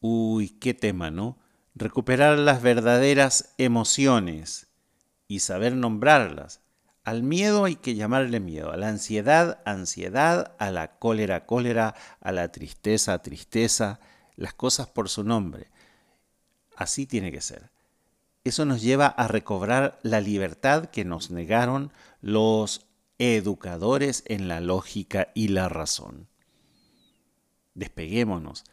Uy, 0.00 0.48
qué 0.48 0.74
tema, 0.74 1.12
¿no? 1.12 1.38
Recuperar 1.76 2.38
las 2.38 2.62
verdaderas 2.62 3.54
emociones 3.58 4.66
y 5.28 5.38
saber 5.38 5.74
nombrarlas. 5.76 6.60
Al 7.04 7.22
miedo 7.22 7.64
hay 7.64 7.76
que 7.76 7.94
llamarle 7.94 8.40
miedo, 8.40 8.72
a 8.72 8.76
la 8.76 8.88
ansiedad, 8.88 9.62
ansiedad, 9.64 10.56
a 10.58 10.70
la 10.70 10.98
cólera, 10.98 11.46
cólera, 11.46 11.94
a 12.20 12.32
la 12.32 12.50
tristeza, 12.50 13.22
tristeza, 13.22 14.00
las 14.36 14.54
cosas 14.54 14.88
por 14.88 15.08
su 15.08 15.22
nombre. 15.22 15.68
Así 16.76 17.06
tiene 17.06 17.30
que 17.30 17.40
ser 17.40 17.73
eso 18.44 18.66
nos 18.66 18.82
lleva 18.82 19.06
a 19.06 19.26
recobrar 19.26 19.98
la 20.02 20.20
libertad 20.20 20.86
que 20.86 21.06
nos 21.06 21.30
negaron 21.30 21.92
los 22.20 22.86
educadores 23.18 24.22
en 24.26 24.48
la 24.48 24.60
lógica 24.60 25.28
y 25.34 25.48
la 25.48 25.70
razón. 25.70 26.28
Despeguémonos 27.74 28.64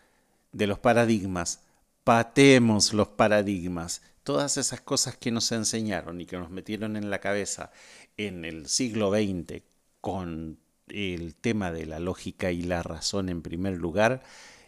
de 0.51 0.67
los 0.67 0.79
paradigmas, 0.79 1.63
patemos 2.03 2.93
los 2.93 3.07
paradigmas, 3.07 4.01
todas 4.23 4.57
esas 4.57 4.81
cosas 4.81 5.15
que 5.15 5.31
nos 5.31 5.51
enseñaron 5.53 6.19
y 6.19 6.25
que 6.25 6.37
nos 6.37 6.49
metieron 6.49 6.97
en 6.97 7.09
la 7.09 7.19
cabeza 7.19 7.71
en 8.17 8.43
el 8.43 8.67
siglo 8.67 9.09
XX 9.11 9.63
con 10.01 10.59
el 10.87 11.33
tema 11.35 11.71
de 11.71 11.85
la 11.85 11.99
lógica 11.99 12.51
y 12.51 12.63
la 12.63 12.83
razón 12.83 13.29
en 13.29 13.41
primer 13.41 13.77
lugar, 13.77 14.21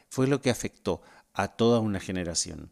fue 0.08 0.28
lo 0.28 0.40
que 0.42 0.50
afectó 0.50 1.02
a 1.34 1.50
toda 1.50 1.82
una 1.82 2.00
generación 2.00 2.72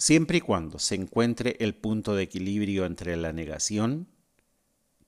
siempre 0.00 0.38
y 0.38 0.40
cuando 0.40 0.78
se 0.78 0.94
encuentre 0.94 1.56
el 1.60 1.74
punto 1.74 2.14
de 2.14 2.22
equilibrio 2.22 2.86
entre 2.86 3.16
la 3.18 3.34
negación, 3.34 4.08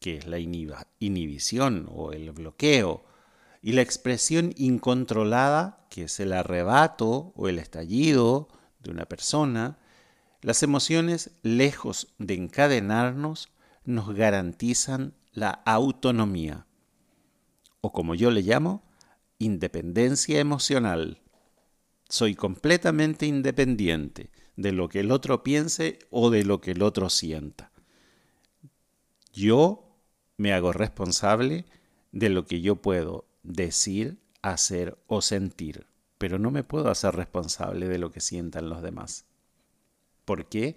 que 0.01 0.19
es 0.19 0.27
la 0.27 0.39
inhibición 0.39 1.89
o 1.91 2.13
el 2.13 2.31
bloqueo, 2.33 3.05
y 3.63 3.73
la 3.73 3.81
expresión 3.81 4.53
incontrolada, 4.55 5.87
que 5.89 6.05
es 6.05 6.21
el 6.21 6.35
arrebato 6.35 7.33
o 7.37 7.49
el 7.49 7.59
estallido 7.59 8.49
de 8.81 8.91
una 8.91 9.07
persona, 9.07 9.79
las 10.43 10.63
emociones, 10.63 11.31
lejos 11.43 12.13
de 12.19 12.35
encadenarnos, 12.35 13.49
nos 13.85 14.15
garantizan 14.15 15.15
la 15.33 15.51
autonomía, 15.65 16.67
o 17.81 17.93
como 17.93 18.15
yo 18.15 18.31
le 18.31 18.43
llamo, 18.43 18.85
independencia 19.39 20.39
emocional. 20.39 21.23
Soy 22.11 22.35
completamente 22.35 23.25
independiente 23.25 24.31
de 24.57 24.73
lo 24.73 24.89
que 24.89 25.01
el 25.01 25.11
otro 25.11 25.43
piense 25.43 25.99
o 26.11 26.31
de 26.31 26.45
lo 26.45 26.61
que 26.61 26.73
el 26.73 26.83
otro 26.83 27.11
sienta. 27.11 27.71
Yo 29.33 29.97
me 30.37 30.53
hago 30.53 30.73
responsable 30.73 31.65
de 32.13 32.29
lo 32.29 32.45
que 32.45 32.61
yo 32.61 32.77
puedo 32.77 33.25
decir, 33.43 34.19
hacer 34.43 34.99
o 35.07 35.23
sentir, 35.23 35.87
pero 36.19 36.39
no 36.39 36.51
me 36.51 36.65
puedo 36.65 36.91
hacer 36.91 37.15
responsable 37.15 37.89
de 37.89 37.99
lo 37.99 38.13
que 38.13 38.21
sientan 38.21 38.69
los 38.69 38.83
demás. 38.83 39.25
¿Por 40.25 40.47
qué? 40.47 40.77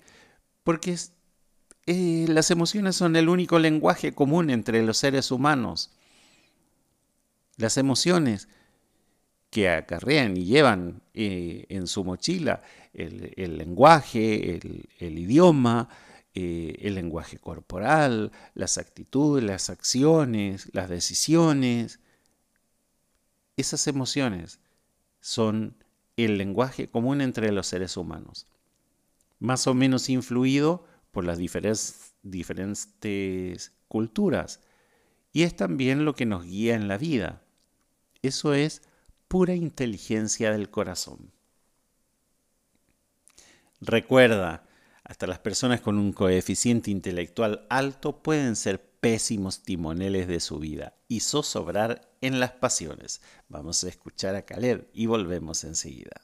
Porque 0.63 0.97
eh, 1.85 2.25
las 2.29 2.49
emociones 2.49 2.95
son 2.95 3.15
el 3.15 3.29
único 3.29 3.59
lenguaje 3.59 4.13
común 4.13 4.49
entre 4.49 4.81
los 4.83 4.97
seres 4.97 5.31
humanos. 5.31 5.91
Las 7.57 7.77
emociones 7.77 8.47
que 9.55 9.69
acarrean 9.69 10.35
y 10.35 10.43
llevan 10.43 11.01
eh, 11.13 11.65
en 11.69 11.87
su 11.87 12.03
mochila 12.03 12.61
el, 12.93 13.57
lenguaje, 13.57 14.59
el, 14.99 15.17
idioma, 15.17 15.87
eh, 16.33 16.75
el 16.81 16.95
lenguaje 16.95 17.37
corporal, 17.37 18.33
las 18.53 18.77
actitudes, 18.77 19.45
las 19.45 19.69
acciones, 19.69 20.67
las 20.73 20.89
decisiones. 20.89 22.01
Esas 23.55 23.87
emociones 23.87 24.59
son 25.21 25.77
el 26.17 26.37
lenguaje 26.37 26.89
común 26.89 27.21
entre 27.21 27.53
los 27.53 27.67
seres 27.67 27.95
humanos 27.95 28.47
más 29.39 29.67
o 29.67 29.73
menos 29.73 30.09
influido 30.09 30.85
por 31.11 31.23
las 31.23 31.37
diferentes, 31.37 32.13
diferentes 32.23 33.71
culturas. 33.87 34.59
Y 35.31 35.43
es 35.43 35.55
también 35.55 36.03
lo 36.03 36.13
que 36.15 36.25
nos 36.25 36.43
guía 36.43 36.75
en 36.75 36.89
la 36.89 36.97
vida. 36.97 37.41
Eso 38.21 38.53
es 38.53 38.81
pura 39.27 39.55
inteligencia 39.55 40.51
del 40.51 40.69
corazón. 40.69 41.31
Recuerda, 43.81 44.63
hasta 45.03 45.27
las 45.27 45.39
personas 45.39 45.81
con 45.81 45.97
un 45.97 46.13
coeficiente 46.13 46.89
intelectual 46.89 47.67
alto 47.69 48.23
pueden 48.23 48.55
ser 48.55 48.81
pésimos 48.99 49.61
timoneles 49.61 50.27
de 50.27 50.39
su 50.39 50.57
vida 50.57 50.95
y 51.07 51.19
zozobrar 51.19 52.09
en 52.21 52.39
las 52.39 52.51
pasiones. 52.51 53.21
Vamos 53.49 53.83
a 53.83 53.89
escuchar 53.89 54.35
a 54.35 54.43
Caleb 54.43 54.89
y 54.93 55.05
volvemos 55.05 55.63
enseguida. 55.63 56.21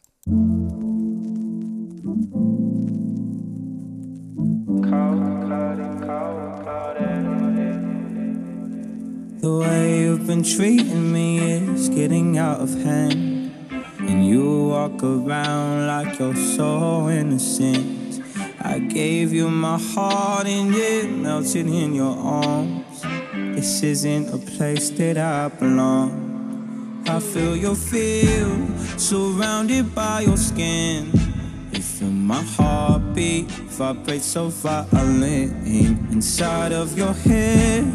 Been 10.28 10.44
treating 10.44 11.12
me 11.12 11.40
is 11.40 11.90
getting 11.90 12.38
out 12.38 12.60
of 12.60 12.70
hand. 12.84 13.54
And 14.00 14.26
you 14.26 14.68
walk 14.68 15.04
around 15.04 15.88
like 15.88 16.20
you're 16.20 16.36
so 16.36 17.10
innocent. 17.10 18.22
I 18.60 18.80
gave 18.80 19.34
you 19.34 19.50
my 19.50 19.78
heart 19.78 20.48
and 20.48 20.74
it 20.74 21.10
melted 21.10 21.68
in 21.68 21.96
your 21.96 22.16
arms. 22.18 23.02
This 23.56 23.84
isn't 23.84 24.34
a 24.34 24.38
place 24.38 24.90
that 24.92 25.18
I 25.18 25.48
belong. 25.50 27.04
I 27.08 27.20
feel 27.20 27.56
your 27.56 27.76
feel 27.76 28.78
surrounded 28.98 29.94
by 29.96 30.22
your 30.22 30.38
skin. 30.38 31.12
Feel 32.02 32.10
my 32.10 32.42
heartbeat 32.42 33.46
vibrate 33.78 34.24
so 34.24 34.48
violent 34.48 35.68
inside 35.68 36.72
of 36.72 36.98
your 36.98 37.14
head. 37.14 37.86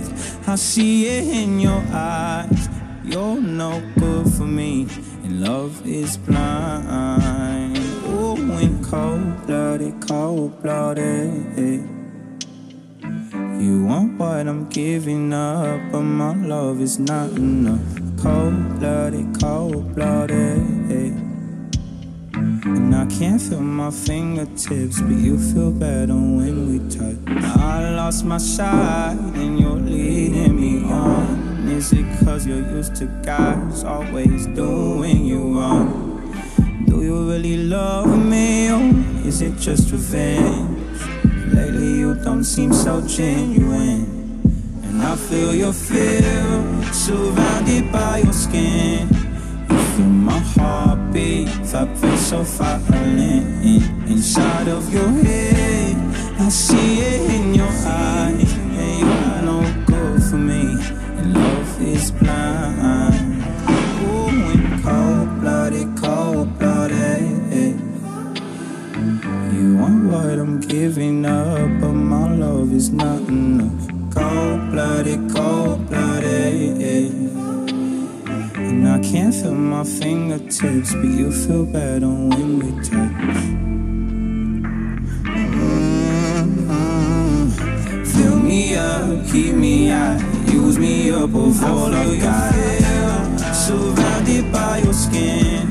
I 0.47 0.55
see 0.55 1.09
it 1.09 1.27
in 1.27 1.59
your 1.59 1.83
eyes. 1.90 2.69
You're 3.03 3.40
no 3.40 3.83
good 3.99 4.33
for 4.33 4.47
me, 4.47 4.87
and 5.25 5.40
love 5.40 5.85
is 5.85 6.19
blind. 6.19 7.77
Oh, 8.05 8.37
when 8.37 8.85
cold 8.85 9.45
blooded, 9.45 10.01
cold 10.07 10.62
blooded. 10.62 11.83
You 13.59 13.87
want 13.87 14.19
what 14.21 14.47
I'm 14.47 14.69
giving 14.69 15.33
up, 15.33 15.81
but 15.90 16.03
my 16.03 16.33
love 16.33 16.81
is 16.81 17.01
not 17.01 17.31
enough. 17.31 17.83
Cold 18.23 18.79
blooded, 18.79 19.40
cold 19.40 19.97
blooded. 19.97 21.26
And 22.64 22.95
I 22.95 23.07
can't 23.07 23.40
feel 23.40 23.61
my 23.61 23.90
fingertips, 23.90 25.01
but 25.01 25.16
you 25.16 25.38
feel 25.38 25.71
better 25.71 26.14
when 26.14 26.57
we 26.71 26.79
touch. 26.88 27.16
I 27.45 27.90
lost 27.95 28.25
my 28.25 28.38
sight, 28.38 29.16
and 29.35 29.59
you're 29.59 29.73
leading 29.73 30.57
me 30.61 30.85
on. 30.90 31.69
Is 31.69 31.92
it 31.92 32.07
cause 32.25 32.47
you're 32.47 32.66
used 32.77 32.97
to 32.97 33.07
guys 33.23 33.85
always 33.85 34.47
doing 34.49 35.25
you 35.25 35.59
wrong? 35.59 36.33
Do 36.87 37.03
you 37.03 37.29
really 37.29 37.57
love 37.57 38.16
me, 38.16 38.71
or 38.71 39.27
is 39.27 39.42
it 39.42 39.59
just 39.59 39.90
revenge? 39.92 41.01
Lately, 41.53 41.99
you 41.99 42.14
don't 42.14 42.45
seem 42.45 42.73
so 42.73 43.01
genuine. 43.07 44.16
And 44.85 45.03
I 45.03 45.16
feel 45.16 45.55
your 45.55 45.73
fear 45.73 46.23
surrounded 46.92 47.92
by 47.92 48.19
your 48.19 48.33
skin 48.33 49.09
You 49.69 49.79
feel 49.79 50.07
my 50.07 50.38
heartbeat 50.38 51.06
vibrate 51.16 52.18
so 52.18 52.42
violent 52.42 54.09
inside 54.09 54.68
of 54.68 54.92
your 54.92 55.09
head. 55.09 55.96
I 56.38 56.48
see 56.48 57.00
it 57.00 57.31
in 57.31 57.55
your 57.55 57.74
eyes, 57.87 58.52
and 58.52 58.98
you're 59.00 59.42
no 59.42 59.85
good 59.87 60.22
for 60.29 60.37
me. 60.37 60.76
And 61.18 61.35
love 61.35 61.83
is 61.83 62.11
blind. 62.11 63.42
Ooh, 64.05 64.83
cold 64.83 65.40
blooded, 65.40 65.96
cold 65.96 66.59
blooded. 66.59 67.81
You 69.55 69.76
want 69.76 70.11
what 70.12 70.38
I'm 70.38 70.61
giving 70.61 71.24
up, 71.24 71.81
but 71.81 71.92
my 71.92 72.35
love 72.35 72.72
is 72.72 72.90
not 72.90 73.20
enough. 73.29 73.88
Cold 74.14 74.70
blooded, 74.70 75.31
cold 75.35 75.88
blooded. 75.88 77.46
And 78.77 78.87
I 78.87 78.99
can't 78.99 79.35
feel 79.35 79.55
my 79.55 79.85
fingertips, 79.85 80.93
but 80.93 81.07
you 81.19 81.33
feel 81.33 81.65
better 81.65 82.09
when 82.09 82.59
we 82.59 82.71
touch. 82.85 83.41
Mm-hmm. 86.12 86.45
Fill 88.05 88.39
me 88.39 88.77
up, 88.77 89.27
keep 89.33 89.55
me 89.55 89.91
out, 89.91 90.21
use 90.53 90.79
me 90.79 91.11
up 91.11 91.35
all 91.35 91.95
I 91.95 92.19
got. 92.19 92.53
Surrounded 93.55 94.53
by 94.53 94.81
your 94.85 94.93
skin, 94.93 95.69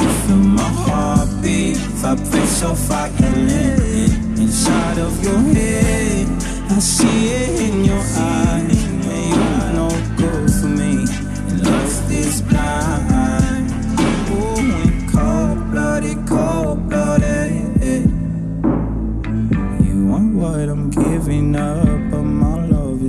you 0.00 0.08
feel 0.22 0.36
my 0.36 0.70
heartbeat, 0.86 1.76
vibrate 1.98 2.46
so 2.46 2.74
violent 2.74 4.38
inside 4.38 4.98
of 4.98 5.20
your 5.24 5.40
head. 5.52 6.28
I 6.70 6.78
see 6.78 7.26
it 7.26 7.60
in 7.68 7.84
your 7.84 8.04
eyes, 8.16 8.75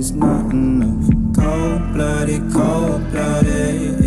is 0.08 0.14
not 0.14 0.50
enough. 0.52 1.06
Cold 1.36 1.92
blooded, 1.92 2.52
cold 2.52 3.10
blooded. 3.10 4.00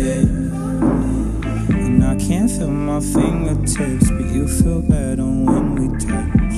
And 1.70 2.04
I 2.04 2.16
can't 2.16 2.50
feel 2.50 2.70
my 2.70 3.00
fingertips, 3.00 4.10
but 4.10 4.26
you 4.34 4.48
feel 4.48 4.82
better 4.82 5.22
when 5.22 5.74
we 5.76 5.88
touch. 5.98 6.54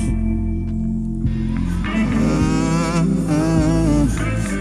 Mm-hmm. 2.87 3.45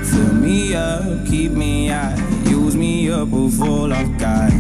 Fill 0.05 0.35
me 0.35 0.75
up, 0.75 1.27
keep 1.27 1.53
me 1.53 1.91
out 1.91 2.19
use 2.49 2.77
me 2.77 3.11
up 3.11 3.33
of 3.33 3.63
I've 3.63 4.19
got. 4.19 4.53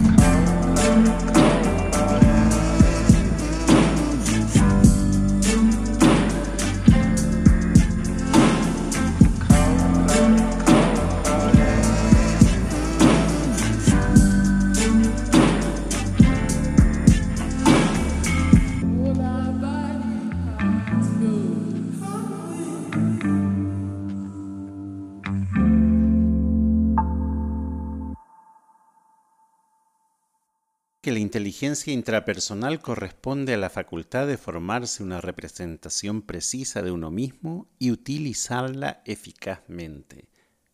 Inteligencia 31.35 31.93
intrapersonal 31.93 32.81
corresponde 32.81 33.55
a 33.55 33.57
la 33.57 33.69
facultad 33.69 34.29
de 34.29 34.37
formarse 34.37 35.03
una 35.03 35.21
representación 35.21 36.23
precisa 36.23 36.81
de 36.81 36.93
uno 36.93 37.11
mismo 37.11 37.67
y 37.81 37.91
utilizarla 37.91 39.03
eficazmente. 39.05 40.29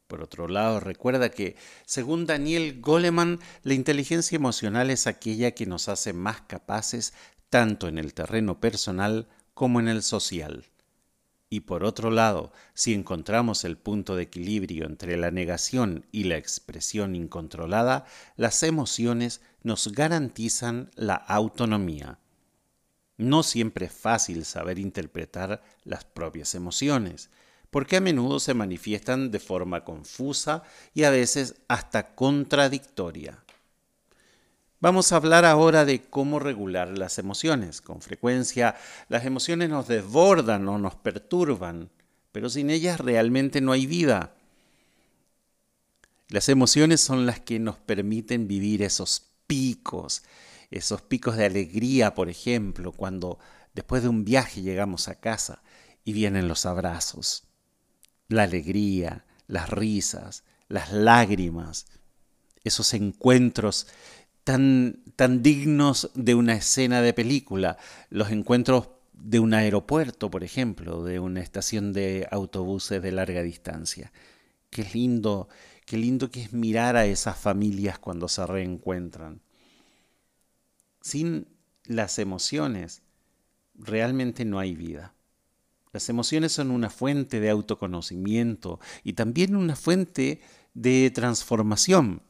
Por 0.06 0.20
otro 0.20 0.48
lado, 0.48 0.78
recuerda 0.78 1.30
que, 1.30 1.56
según 1.86 2.26
Daniel 2.26 2.78
Goleman, 2.78 3.38
la 3.62 3.72
inteligencia 3.72 4.36
emocional 4.36 4.90
es 4.90 5.06
aquella 5.06 5.52
que 5.52 5.64
nos 5.64 5.88
hace 5.88 6.12
más 6.12 6.42
capaces 6.42 7.14
tanto 7.48 7.88
en 7.88 7.96
el 7.96 8.12
terreno 8.12 8.60
personal 8.60 9.28
como 9.54 9.80
en 9.80 9.88
el 9.88 10.02
social. 10.02 10.66
Y 11.52 11.60
por 11.60 11.82
otro 11.82 12.12
lado, 12.12 12.52
si 12.74 12.94
encontramos 12.94 13.64
el 13.64 13.76
punto 13.76 14.14
de 14.14 14.22
equilibrio 14.22 14.86
entre 14.86 15.16
la 15.16 15.32
negación 15.32 16.06
y 16.12 16.24
la 16.24 16.36
expresión 16.36 17.16
incontrolada, 17.16 18.06
las 18.36 18.62
emociones 18.62 19.40
nos 19.64 19.88
garantizan 19.88 20.92
la 20.94 21.16
autonomía. 21.16 22.20
No 23.16 23.42
siempre 23.42 23.86
es 23.86 23.92
fácil 23.92 24.44
saber 24.44 24.78
interpretar 24.78 25.60
las 25.82 26.04
propias 26.04 26.54
emociones, 26.54 27.30
porque 27.70 27.96
a 27.96 28.00
menudo 28.00 28.38
se 28.38 28.54
manifiestan 28.54 29.32
de 29.32 29.40
forma 29.40 29.84
confusa 29.84 30.62
y 30.94 31.02
a 31.02 31.10
veces 31.10 31.56
hasta 31.66 32.14
contradictoria. 32.14 33.42
Vamos 34.82 35.12
a 35.12 35.16
hablar 35.16 35.44
ahora 35.44 35.84
de 35.84 36.00
cómo 36.00 36.38
regular 36.38 36.96
las 36.96 37.18
emociones. 37.18 37.82
Con 37.82 38.00
frecuencia 38.00 38.76
las 39.08 39.26
emociones 39.26 39.68
nos 39.68 39.88
desbordan 39.88 40.66
o 40.68 40.78
nos 40.78 40.94
perturban, 40.94 41.90
pero 42.32 42.48
sin 42.48 42.70
ellas 42.70 42.98
realmente 42.98 43.60
no 43.60 43.72
hay 43.72 43.84
vida. 43.84 44.32
Las 46.28 46.48
emociones 46.48 47.02
son 47.02 47.26
las 47.26 47.40
que 47.40 47.58
nos 47.58 47.76
permiten 47.76 48.48
vivir 48.48 48.82
esos 48.82 49.26
picos, 49.46 50.22
esos 50.70 51.02
picos 51.02 51.36
de 51.36 51.44
alegría, 51.44 52.14
por 52.14 52.30
ejemplo, 52.30 52.92
cuando 52.92 53.38
después 53.74 54.02
de 54.02 54.08
un 54.08 54.24
viaje 54.24 54.62
llegamos 54.62 55.08
a 55.08 55.16
casa 55.16 55.62
y 56.04 56.14
vienen 56.14 56.48
los 56.48 56.64
abrazos, 56.64 57.44
la 58.28 58.44
alegría, 58.44 59.26
las 59.46 59.68
risas, 59.68 60.44
las 60.68 60.90
lágrimas, 60.92 61.86
esos 62.64 62.94
encuentros 62.94 63.86
tan, 64.44 65.02
tan 65.16 65.42
dignos 65.42 66.10
de 66.14 66.34
una 66.34 66.54
escena 66.54 67.02
de 67.02 67.12
película. 67.12 67.76
Los 68.08 68.30
encuentros 68.30 68.88
de 69.12 69.40
un 69.40 69.54
aeropuerto, 69.54 70.30
por 70.30 70.44
ejemplo, 70.44 71.04
de 71.04 71.20
una 71.20 71.40
estación 71.40 71.92
de 71.92 72.26
autobuses 72.30 73.02
de 73.02 73.12
larga 73.12 73.42
distancia. 73.42 74.12
Qué 74.70 74.86
lindo, 74.94 75.48
qué 75.84 75.96
lindo 75.96 76.30
que 76.30 76.42
es 76.42 76.52
mirar 76.52 76.96
a 76.96 77.06
esas 77.06 77.36
familias 77.36 77.98
cuando 77.98 78.28
se 78.28 78.46
reencuentran. 78.46 79.42
Sin 81.00 81.48
las 81.84 82.18
emociones, 82.18 83.02
realmente 83.74 84.44
no 84.44 84.58
hay 84.58 84.74
vida. 84.74 85.14
Las 85.92 86.08
emociones 86.08 86.52
son 86.52 86.70
una 86.70 86.88
fuente 86.88 87.40
de 87.40 87.50
autoconocimiento 87.50 88.78
y 89.02 89.14
también 89.14 89.56
una 89.56 89.74
fuente 89.74 90.40
de 90.72 91.10
transformación 91.10 92.22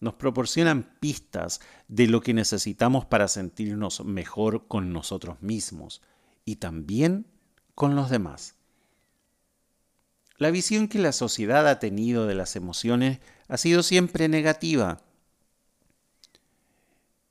nos 0.00 0.14
proporcionan 0.14 0.96
pistas 0.98 1.60
de 1.88 2.06
lo 2.06 2.22
que 2.22 2.34
necesitamos 2.34 3.04
para 3.04 3.28
sentirnos 3.28 4.04
mejor 4.04 4.66
con 4.66 4.92
nosotros 4.92 5.40
mismos 5.42 6.00
y 6.44 6.56
también 6.56 7.26
con 7.74 7.94
los 7.94 8.10
demás. 8.10 8.56
La 10.38 10.50
visión 10.50 10.88
que 10.88 10.98
la 10.98 11.12
sociedad 11.12 11.68
ha 11.68 11.78
tenido 11.78 12.26
de 12.26 12.34
las 12.34 12.56
emociones 12.56 13.20
ha 13.46 13.58
sido 13.58 13.82
siempre 13.82 14.26
negativa. 14.26 15.02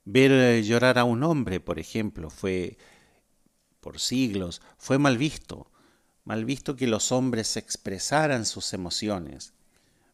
Ver 0.05 0.32
eh, 0.32 0.63
llorar 0.63 0.99
a 0.99 1.05
un 1.05 1.23
hombre, 1.23 1.60
por 1.60 1.79
ejemplo, 1.79 2.29
fue 2.29 2.77
por 3.79 3.99
siglos, 3.99 4.62
fue 4.77 4.99
mal 4.99 5.17
visto. 5.17 5.71
Mal 6.23 6.45
visto 6.45 6.75
que 6.75 6.86
los 6.86 7.12
hombres 7.12 7.58
expresaran 7.58 8.45
sus 8.45 8.73
emociones. 8.73 9.53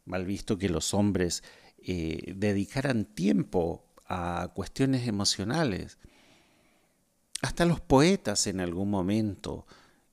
Mal 0.06 0.24
visto 0.26 0.58
que 0.58 0.70
los 0.70 0.94
hombres 0.94 1.44
eh, 1.88 2.34
dedicaran 2.36 3.06
tiempo 3.06 3.86
a 4.08 4.52
cuestiones 4.56 5.08
emocionales. 5.08 6.00
Hasta 7.41 7.65
los 7.65 7.80
poetas 7.80 8.48
en 8.48 8.60
algún 8.60 8.89
momento 8.89 9.67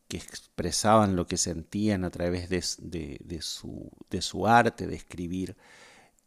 que 0.06 0.18
expresaban 0.18 1.16
lo 1.16 1.26
que 1.26 1.38
sentían 1.38 2.04
a 2.04 2.10
través 2.10 2.50
de, 2.50 2.60
su, 3.40 4.46
arte 4.46 4.86
de 4.86 4.96
escribir, 4.96 5.56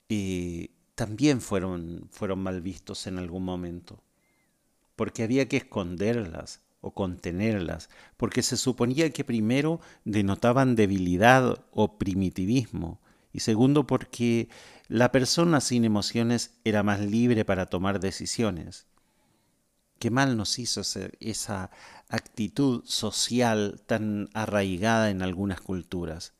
eh, 0.10 0.70
también 0.96 1.42
fueron, 1.42 2.08
fueron 2.12 2.40
mal 2.40 2.62
vistos 2.62 3.06
en 3.06 3.20
algún 3.20 3.44
momento, 3.44 4.02
porque 4.96 5.22
había 5.22 5.48
que 5.48 5.58
esconderlas 5.58 6.62
o 6.82 6.96
contenerlas, 6.96 7.90
porque 8.18 8.42
se 8.42 8.58
suponía 8.58 9.12
que 9.12 9.24
primero 9.24 9.80
denotaban 10.06 10.76
debilidad 10.76 11.64
o 11.72 12.00
primitivismo, 12.00 13.00
y 13.36 13.42
segundo 13.42 13.86
porque 13.86 14.48
la 14.88 15.12
persona 15.12 15.60
sin 15.60 15.84
emociones 15.84 16.52
era 16.64 16.84
más 16.84 17.02
libre 17.02 17.44
para 17.44 17.66
tomar 17.66 18.00
decisiones. 18.00 18.86
Qué 20.00 20.10
mal 20.10 20.38
nos 20.38 20.58
hizo 20.58 20.84
esa 21.20 21.70
actitud 22.08 22.82
social 22.86 23.82
tan 23.86 24.30
arraigada 24.34 25.10
en 25.10 25.22
algunas 25.22 25.60
culturas. 25.60 26.32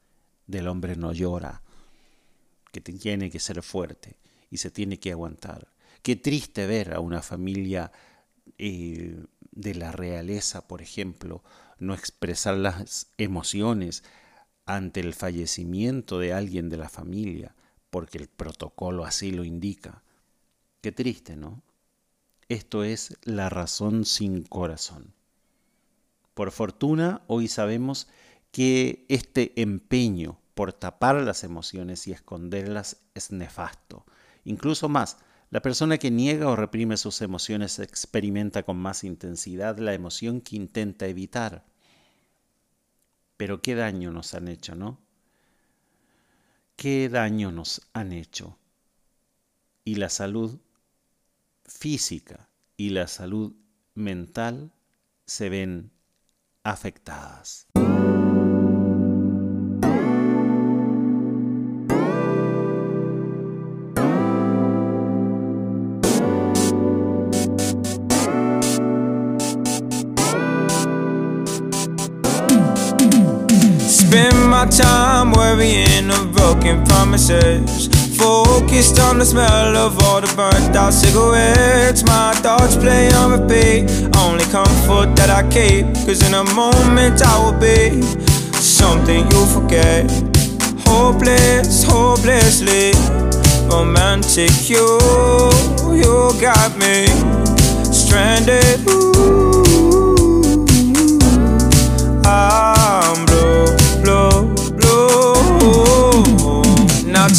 Del 0.48 0.70
hombre 0.70 0.96
no 0.96 1.12
llora, 1.12 1.64
que 2.72 2.80
tiene 2.80 3.30
que 3.30 3.42
ser 3.42 3.62
fuerte 3.62 4.16
y 4.50 4.56
se 4.56 4.72
tiene 4.72 4.98
que 4.98 5.12
aguantar. 5.12 5.68
Qué 6.02 6.16
triste 6.16 6.66
ver 6.66 6.94
a 6.94 7.02
una 7.02 7.22
familia 7.22 7.92
eh, 8.58 9.22
de 9.52 9.76
la 9.76 9.92
realeza, 9.92 10.66
por 10.66 10.82
ejemplo, 10.82 11.44
no 11.78 11.94
expresar 11.94 12.56
las 12.56 13.08
emociones 13.18 14.06
ante 14.66 15.00
el 15.00 15.14
fallecimiento 15.14 16.20
de 16.20 16.34
alguien 16.34 16.70
de 16.70 16.78
la 16.78 16.90
familia, 16.90 17.56
porque 17.90 18.18
el 18.18 18.28
protocolo 18.28 19.06
así 19.06 19.32
lo 19.32 19.44
indica. 19.44 20.04
Qué 20.82 20.92
triste, 20.92 21.36
¿no? 21.36 21.62
Esto 22.50 22.84
es 22.84 23.18
la 23.24 23.50
razón 23.50 24.06
sin 24.06 24.44
corazón. 24.44 25.14
Por 26.34 26.52
fortuna, 26.52 27.22
hoy 27.28 27.48
sabemos 27.48 28.08
que 28.52 29.06
este 29.10 29.60
empeño 29.62 30.38
por 30.54 30.74
tapar 30.74 31.16
las 31.16 31.44
emociones 31.44 32.08
y 32.08 32.12
esconderlas 32.12 32.98
es 33.14 33.32
nefasto. 33.32 34.06
Incluso 34.44 34.90
más, 34.90 35.18
la 35.50 35.62
persona 35.62 35.98
que 35.98 36.12
niega 36.12 36.50
o 36.50 36.56
reprime 36.56 36.98
sus 36.98 37.22
emociones 37.22 37.80
experimenta 37.80 38.64
con 38.64 38.78
más 38.78 39.04
intensidad 39.04 39.78
la 39.78 39.94
emoción 39.94 40.42
que 40.42 40.56
intenta 40.56 41.08
evitar. 41.08 41.66
Pero 43.38 43.62
qué 43.62 43.76
daño 43.76 44.12
nos 44.12 44.34
han 44.34 44.48
hecho, 44.48 44.76
¿no? 44.76 45.00
Qué 46.76 47.10
daño 47.10 47.52
nos 47.52 47.82
han 47.94 48.12
hecho. 48.12 48.58
Y 49.84 49.96
la 49.96 50.10
salud 50.10 50.60
física 51.66 52.50
y 52.78 52.90
la 52.90 53.08
salud 53.08 53.54
mental 53.94 54.72
se 55.26 55.50
ven 55.50 55.92
afectadas. 56.64 57.68
Promises. 76.86 77.88
Focused 78.18 79.00
on 79.00 79.20
the 79.20 79.26
smell 79.26 79.76
of 79.76 80.02
all 80.04 80.22
the 80.22 80.34
burnt 80.36 80.76
out 80.76 80.94
cigarettes. 80.94 82.04
My 82.04 82.34
thoughts 82.36 82.76
play 82.76 83.12
on 83.14 83.32
repeat. 83.32 83.86
Only 84.18 84.46
comfort 84.46 85.16
that 85.18 85.30
I 85.30 85.44
keep 85.50 85.86
Cause 86.06 86.26
in 86.26 86.34
a 86.34 86.44
moment 86.56 87.22
I 87.22 87.36
will 87.44 87.60
be 87.60 88.02
Something 88.54 89.30
you 89.32 89.46
forget. 89.48 90.10
Hopeless, 90.88 91.84
hopelessly 91.84 92.94
Romantic 93.70 94.70
you, 94.70 94.86
you 95.92 96.32
got 96.40 96.78
me 96.78 97.06
Stranded, 97.92 98.80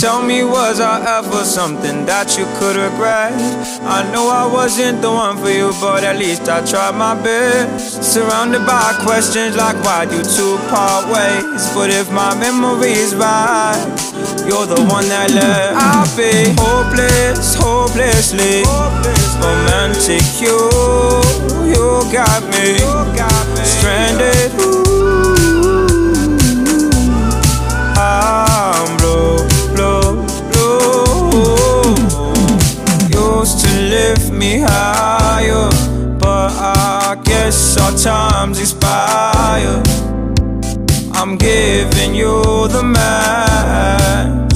tell 0.01 0.23
me, 0.23 0.45
was 0.45 0.81
I 0.81 1.01
ever 1.19 1.45
something 1.45 2.05
that 2.05 2.37
you 2.37 2.45
could 2.59 2.77
regret? 2.77 3.33
I 3.81 4.05
know 4.13 4.29
I 4.29 4.47
wasn't 4.47 5.01
the 5.01 5.11
one 5.11 5.39
for 5.39 5.49
you, 5.49 5.73
but 5.81 6.05
at 6.05 6.17
least 6.19 6.49
I 6.49 6.65
tried 6.65 6.95
my 6.97 7.15
best. 7.15 8.03
Surrounded 8.03 8.67
by 8.67 8.93
questions 9.05 9.57
like 9.57 9.77
why'd 9.85 10.13
you 10.13 10.23
two 10.23 10.59
part 10.69 11.09
ways? 11.09 11.63
But 11.73 11.91
if 11.91 12.11
my 12.13 12.35
memory's 12.37 13.15
right, 13.15 13.81
you're 14.45 14.67
the 14.67 14.85
one 14.85 15.09
that 15.09 15.33
left. 15.33 15.81
I'll 15.81 16.09
be 16.17 16.53
hopeless, 16.61 17.55
hopelessly 17.57 18.65
romantic. 19.41 20.25
You, 20.41 20.57
you 21.73 22.05
got 22.13 22.45
me 22.53 22.77
stranded. 23.65 24.86
Lift 34.09 34.33
me 34.33 34.61
higher, 34.61 35.69
but 36.19 36.53
I 36.53 37.21
guess 37.25 37.77
our 37.83 37.93
time's 37.97 38.61
expired. 38.61 39.87
I'm 41.13 41.37
giving 41.37 42.15
you 42.15 42.69
the 42.69 42.83
match. 42.85 44.55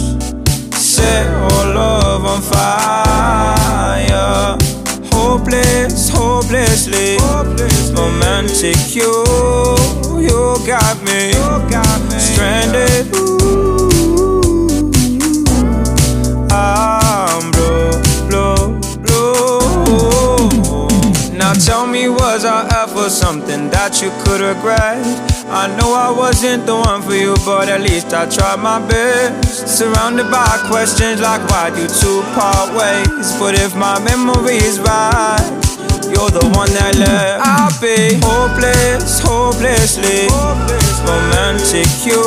Set 0.75 1.27
all 1.35 1.67
love 1.81 2.25
on 2.33 2.41
fire. 2.43 4.57
Hopeless, 5.15 6.11
hopelessly 6.11 7.17
romantic. 7.99 8.79
You, 8.95 9.13
you 10.27 10.57
got 10.67 10.97
me 11.03 11.33
stranded. 12.19 13.10
Tell 21.61 21.87
me, 21.87 22.09
was 22.09 22.44
I 22.44 22.64
ever 22.83 23.11
something 23.11 23.68
that 23.70 24.01
you 24.01 24.11
could 24.25 24.40
regret? 24.40 25.05
I 25.46 25.68
know 25.77 25.92
I 25.92 26.11
wasn't 26.11 26.64
the 26.64 26.77
one 26.77 27.03
for 27.03 27.14
you, 27.14 27.35
but 27.44 27.68
at 27.68 27.81
least 27.81 28.14
I 28.14 28.29
tried 28.29 28.61
my 28.61 28.79
best. 28.88 29.68
Surrounded 29.68 30.31
by 30.31 30.49
questions 30.70 31.20
like 31.20 31.42
why 31.51 31.70
do 31.70 31.85
two 31.87 32.23
part 32.33 32.73
ways? 32.73 33.37
But 33.38 33.55
if 33.61 33.75
my 33.77 33.99
memory's 34.01 34.81
right, 34.81 35.44
you're 36.09 36.33
the 36.33 36.49
one 36.57 36.70
that 36.81 36.96
left. 36.96 37.44
I'll 37.44 37.75
be 37.81 38.16
hopeless, 38.25 39.20
hopelessly 39.20 40.31
romantic. 41.05 41.88
You, 42.07 42.23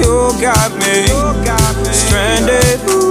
you 0.00 0.32
got 0.40 0.72
me 0.80 1.04
stranded. 1.92 3.03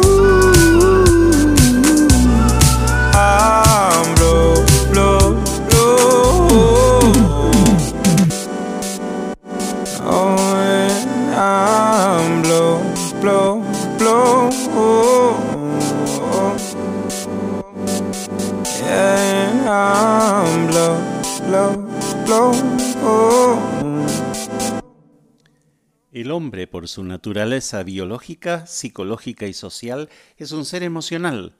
Hombre, 26.34 26.67
por 26.67 26.88
su 26.88 27.04
naturaleza 27.04 27.84
biológica, 27.84 28.67
psicológica 28.67 29.48
y 29.48 29.54
social, 29.54 30.10
es 30.38 30.52
un 30.52 30.65
ser 30.65 30.84
emocional, 30.84 31.56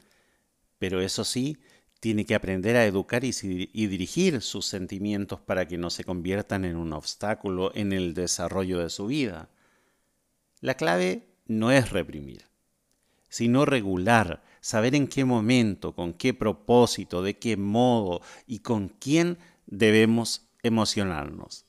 pero 0.80 1.02
eso 1.02 1.24
sí, 1.24 1.58
tiene 2.04 2.26
que 2.26 2.36
aprender 2.36 2.76
a 2.76 2.86
educar 2.86 3.24
y, 3.24 3.32
dirigir 3.88 4.42
sus 4.42 4.66
sentimientos 4.66 5.40
para 5.40 5.70
que 5.70 5.78
no 5.78 5.90
se 5.90 6.04
conviertan 6.04 6.66
en 6.66 6.76
un 6.76 6.92
obstáculo 6.92 7.72
en 7.76 7.94
el 7.94 8.14
desarrollo 8.14 8.80
de 8.80 8.90
su 8.90 9.08
vida. 9.08 9.50
La 10.60 10.74
clave 10.74 11.30
no 11.46 11.72
es 11.72 11.92
reprimir, 11.92 12.44
sino 13.30 13.64
regular, 13.64 14.44
saber 14.60 14.96
en 14.96 15.08
qué 15.08 15.24
momento, 15.24 15.96
con 15.96 16.14
qué 16.14 16.34
propósito, 16.34 17.24
de 17.24 17.38
qué 17.40 17.56
modo 17.56 18.22
y 18.48 18.60
con 18.60 18.90
quién 18.90 19.38
debemos 19.66 20.50
emocionarnos. 20.62 21.66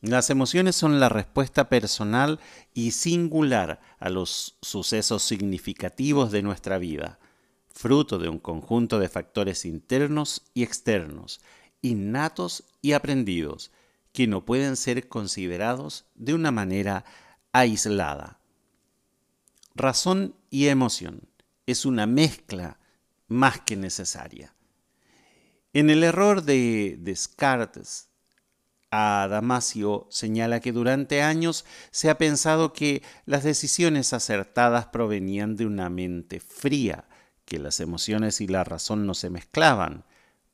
Las 0.00 0.30
emociones 0.30 0.76
son 0.76 0.98
la 0.98 1.10
respuesta 1.10 1.68
personal 1.68 2.40
y 2.72 2.92
singular 2.92 3.80
a 3.98 4.08
los 4.08 4.56
sucesos 4.62 5.22
significativos 5.22 6.32
de 6.32 6.42
nuestra 6.42 6.78
vida, 6.78 7.18
fruto 7.68 8.18
de 8.18 8.30
un 8.30 8.38
conjunto 8.38 8.98
de 8.98 9.10
factores 9.10 9.66
internos 9.66 10.42
y 10.54 10.62
externos, 10.62 11.42
innatos 11.82 12.64
y 12.80 12.92
aprendidos, 12.92 13.72
que 14.12 14.26
no 14.26 14.44
pueden 14.44 14.76
ser 14.76 15.06
considerados 15.06 16.06
de 16.14 16.32
una 16.34 16.50
manera 16.50 17.04
aislada. 17.52 18.40
Razón 19.74 20.34
y 20.48 20.68
emoción 20.68 21.28
es 21.66 21.84
una 21.84 22.06
mezcla 22.06 22.78
más 23.28 23.60
que 23.60 23.76
necesaria. 23.76 24.54
En 25.72 25.90
el 25.90 26.02
error 26.02 26.42
de 26.42 26.96
Descartes, 26.98 28.09
a 28.90 29.28
señala 30.08 30.60
que 30.60 30.72
durante 30.72 31.22
años 31.22 31.64
se 31.90 32.10
ha 32.10 32.18
pensado 32.18 32.72
que 32.72 33.02
las 33.24 33.44
decisiones 33.44 34.12
acertadas 34.12 34.86
provenían 34.86 35.56
de 35.56 35.66
una 35.66 35.88
mente 35.88 36.40
fría, 36.40 37.04
que 37.44 37.58
las 37.58 37.80
emociones 37.80 38.40
y 38.40 38.48
la 38.48 38.64
razón 38.64 39.06
no 39.06 39.14
se 39.14 39.30
mezclaban, 39.30 40.04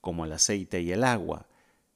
como 0.00 0.24
el 0.24 0.32
aceite 0.32 0.82
y 0.82 0.92
el 0.92 1.04
agua. 1.04 1.46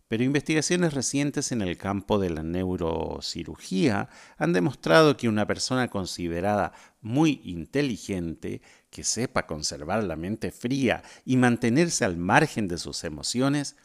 Pero 0.08 0.24
investigaciones 0.24 0.94
recientes 0.94 1.52
en 1.52 1.62
el 1.62 1.76
campo 1.76 2.18
de 2.18 2.30
la 2.30 2.42
neurocirugía 2.42 4.08
han 4.38 4.52
demostrado 4.52 5.16
que 5.16 5.28
una 5.28 5.46
persona 5.46 5.88
considerada 5.88 6.72
muy 7.00 7.40
inteligente, 7.44 8.60
que 8.90 9.04
sepa 9.04 9.46
conservar 9.46 10.02
la 10.02 10.16
mente 10.16 10.50
fría 10.50 11.04
y 11.24 11.36
mantenerse 11.36 12.04
al 12.04 12.16
margen 12.16 12.66
de 12.66 12.78
sus 12.78 13.04
emociones, 13.04 13.76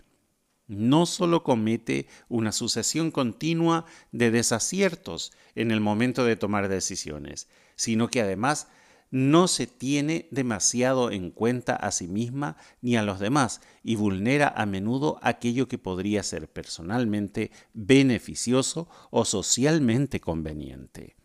no 0.67 1.05
solo 1.05 1.43
comete 1.43 2.07
una 2.29 2.51
sucesión 2.51 3.11
continua 3.11 3.85
de 4.11 4.31
desaciertos 4.31 5.31
en 5.55 5.71
el 5.71 5.81
momento 5.81 6.25
de 6.25 6.35
tomar 6.35 6.69
decisiones, 6.69 7.47
sino 7.75 8.09
que 8.09 8.21
además 8.21 8.67
no 9.11 9.47
se 9.47 9.67
tiene 9.67 10.27
demasiado 10.31 11.11
en 11.11 11.31
cuenta 11.31 11.75
a 11.75 11.91
sí 11.91 12.07
misma 12.07 12.57
ni 12.81 12.97
a 12.97 13.03
los 13.03 13.19
demás 13.19 13.61
y 13.83 13.95
vulnera 13.95 14.47
a 14.47 14.65
menudo 14.65 15.19
aquello 15.21 15.67
que 15.67 15.77
podría 15.77 16.23
ser 16.23 16.51
personalmente 16.51 17.51
beneficioso 17.73 18.89
o 19.11 19.23
socialmente 19.23 20.19
conveniente. 20.19 21.15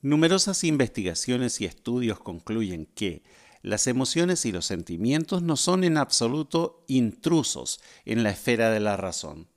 Numerosas 0.00 0.64
investigaciones 0.64 1.60
y 1.60 1.64
estudios 1.64 2.20
concluyen 2.20 2.86
que 2.86 3.22
las 3.64 3.86
emociones 3.86 4.44
y 4.44 4.52
los 4.52 4.66
sentimientos 4.66 5.42
no 5.42 5.56
son 5.56 5.84
en 5.84 5.96
absoluto 5.96 6.84
intrusos 6.86 7.80
en 8.04 8.22
la 8.22 8.28
esfera 8.28 8.70
de 8.70 8.78
la 8.78 8.98
razón, 8.98 9.48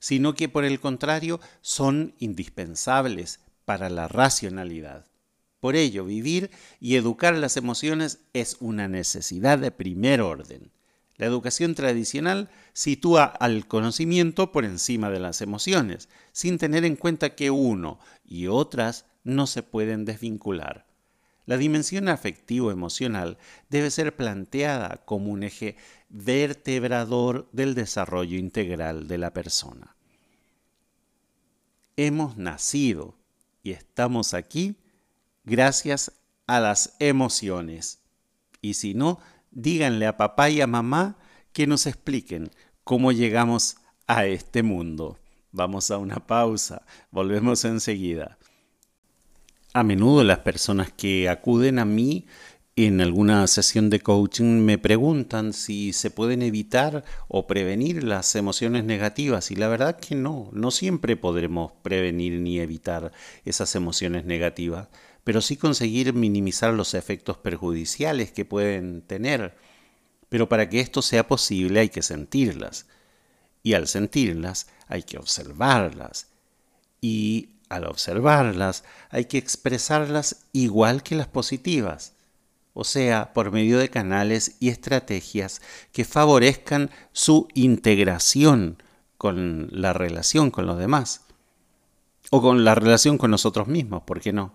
sino 0.00 0.34
que 0.34 0.48
por 0.48 0.64
el 0.64 0.80
contrario 0.80 1.38
son 1.60 2.12
indispensables 2.18 3.38
para 3.64 3.88
la 3.88 4.08
racionalidad. 4.08 5.06
Por 5.60 5.76
ello, 5.76 6.04
vivir 6.04 6.50
y 6.80 6.96
educar 6.96 7.36
las 7.36 7.56
emociones 7.56 8.18
es 8.32 8.56
una 8.58 8.88
necesidad 8.88 9.60
de 9.60 9.70
primer 9.70 10.22
orden. 10.22 10.72
La 11.16 11.26
educación 11.26 11.76
tradicional 11.76 12.50
sitúa 12.72 13.26
al 13.26 13.68
conocimiento 13.68 14.50
por 14.50 14.64
encima 14.64 15.08
de 15.08 15.20
las 15.20 15.40
emociones, 15.40 16.08
sin 16.32 16.58
tener 16.58 16.84
en 16.84 16.96
cuenta 16.96 17.36
que 17.36 17.52
uno 17.52 18.00
y 18.24 18.48
otras 18.48 19.04
no 19.22 19.46
se 19.46 19.62
pueden 19.62 20.04
desvincular. 20.04 20.89
La 21.50 21.56
dimensión 21.56 22.08
afectivo-emocional 22.08 23.36
debe 23.70 23.90
ser 23.90 24.14
planteada 24.14 25.02
como 25.04 25.32
un 25.32 25.42
eje 25.42 25.74
vertebrador 26.08 27.48
del 27.50 27.74
desarrollo 27.74 28.38
integral 28.38 29.08
de 29.08 29.18
la 29.18 29.32
persona. 29.32 29.96
Hemos 31.96 32.36
nacido 32.36 33.16
y 33.64 33.72
estamos 33.72 34.32
aquí 34.32 34.76
gracias 35.42 36.12
a 36.46 36.60
las 36.60 36.94
emociones. 37.00 37.98
Y 38.62 38.74
si 38.74 38.94
no, 38.94 39.18
díganle 39.50 40.06
a 40.06 40.16
papá 40.16 40.50
y 40.50 40.60
a 40.60 40.68
mamá 40.68 41.18
que 41.52 41.66
nos 41.66 41.86
expliquen 41.86 42.52
cómo 42.84 43.10
llegamos 43.10 43.78
a 44.06 44.24
este 44.24 44.62
mundo. 44.62 45.18
Vamos 45.50 45.90
a 45.90 45.98
una 45.98 46.24
pausa, 46.24 46.86
volvemos 47.10 47.64
enseguida. 47.64 48.38
A 49.72 49.84
menudo 49.84 50.24
las 50.24 50.40
personas 50.40 50.90
que 50.90 51.28
acuden 51.28 51.78
a 51.78 51.84
mí 51.84 52.26
en 52.74 53.00
alguna 53.00 53.46
sesión 53.46 53.88
de 53.88 54.00
coaching 54.00 54.64
me 54.64 54.78
preguntan 54.78 55.52
si 55.52 55.92
se 55.92 56.10
pueden 56.10 56.42
evitar 56.42 57.04
o 57.28 57.46
prevenir 57.46 58.02
las 58.02 58.34
emociones 58.34 58.84
negativas 58.84 59.52
y 59.52 59.56
la 59.56 59.68
verdad 59.68 60.00
que 60.00 60.16
no, 60.16 60.48
no 60.52 60.72
siempre 60.72 61.16
podremos 61.16 61.70
prevenir 61.82 62.40
ni 62.40 62.58
evitar 62.58 63.12
esas 63.44 63.76
emociones 63.76 64.24
negativas, 64.24 64.88
pero 65.22 65.40
sí 65.40 65.56
conseguir 65.56 66.14
minimizar 66.14 66.74
los 66.74 66.94
efectos 66.94 67.36
perjudiciales 67.36 68.32
que 68.32 68.44
pueden 68.44 69.02
tener. 69.02 69.54
Pero 70.28 70.48
para 70.48 70.68
que 70.68 70.80
esto 70.80 71.02
sea 71.02 71.28
posible 71.28 71.80
hay 71.80 71.90
que 71.90 72.02
sentirlas. 72.02 72.86
Y 73.62 73.74
al 73.74 73.86
sentirlas 73.88 74.68
hay 74.88 75.02
que 75.02 75.18
observarlas. 75.18 76.28
Y 77.00 77.59
al 77.70 77.86
observarlas 77.86 78.84
hay 79.08 79.24
que 79.24 79.38
expresarlas 79.38 80.44
igual 80.52 81.02
que 81.02 81.14
las 81.14 81.28
positivas, 81.28 82.12
o 82.74 82.84
sea, 82.84 83.32
por 83.32 83.50
medio 83.52 83.78
de 83.78 83.88
canales 83.88 84.56
y 84.60 84.68
estrategias 84.68 85.62
que 85.92 86.04
favorezcan 86.04 86.90
su 87.12 87.48
integración 87.54 88.82
con 89.16 89.68
la 89.70 89.92
relación 89.92 90.50
con 90.50 90.66
los 90.66 90.78
demás, 90.78 91.22
o 92.30 92.42
con 92.42 92.64
la 92.64 92.74
relación 92.74 93.18
con 93.18 93.30
nosotros 93.30 93.66
mismos, 93.68 94.02
¿por 94.02 94.20
qué 94.20 94.32
no? 94.32 94.52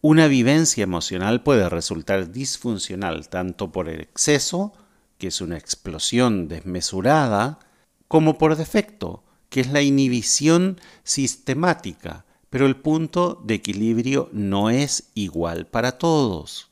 Una 0.00 0.28
vivencia 0.28 0.84
emocional 0.84 1.42
puede 1.42 1.68
resultar 1.68 2.30
disfuncional 2.30 3.28
tanto 3.28 3.72
por 3.72 3.88
el 3.88 4.00
exceso, 4.00 4.72
que 5.18 5.28
es 5.28 5.40
una 5.40 5.58
explosión 5.58 6.46
desmesurada, 6.46 7.58
como 8.06 8.38
por 8.38 8.54
defecto, 8.54 9.24
que 9.48 9.60
es 9.60 9.70
la 9.70 9.82
inhibición 9.82 10.80
sistemática, 11.04 12.24
pero 12.50 12.66
el 12.66 12.76
punto 12.76 13.40
de 13.44 13.54
equilibrio 13.54 14.28
no 14.32 14.70
es 14.70 15.10
igual 15.14 15.66
para 15.66 15.98
todos. 15.98 16.70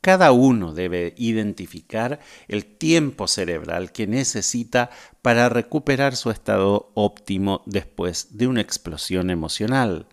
Cada 0.00 0.32
uno 0.32 0.72
debe 0.72 1.14
identificar 1.18 2.20
el 2.48 2.64
tiempo 2.64 3.28
cerebral 3.28 3.92
que 3.92 4.06
necesita 4.06 4.90
para 5.20 5.50
recuperar 5.50 6.16
su 6.16 6.30
estado 6.30 6.90
óptimo 6.94 7.62
después 7.66 8.28
de 8.38 8.46
una 8.46 8.62
explosión 8.62 9.28
emocional 9.28 10.06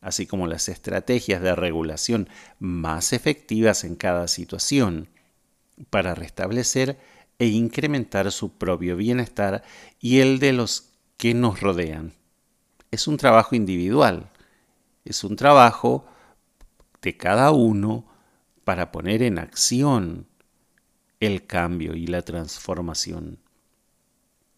así 0.00 0.26
como 0.26 0.46
las 0.46 0.68
estrategias 0.68 1.42
de 1.42 1.54
regulación 1.54 2.28
más 2.58 3.12
efectivas 3.12 3.84
en 3.84 3.96
cada 3.96 4.28
situación, 4.28 5.08
para 5.90 6.14
restablecer 6.14 6.98
e 7.38 7.46
incrementar 7.46 8.32
su 8.32 8.52
propio 8.52 8.96
bienestar 8.96 9.62
y 9.98 10.20
el 10.20 10.38
de 10.38 10.52
los 10.52 10.89
que 11.20 11.34
nos 11.34 11.60
rodean. 11.60 12.14
Es 12.90 13.06
un 13.06 13.18
trabajo 13.18 13.54
individual, 13.54 14.30
es 15.04 15.22
un 15.22 15.36
trabajo 15.36 16.06
de 17.02 17.18
cada 17.18 17.50
uno 17.50 18.06
para 18.64 18.90
poner 18.90 19.22
en 19.22 19.38
acción 19.38 20.26
el 21.20 21.46
cambio 21.46 21.94
y 21.94 22.06
la 22.06 22.22
transformación. 22.22 23.38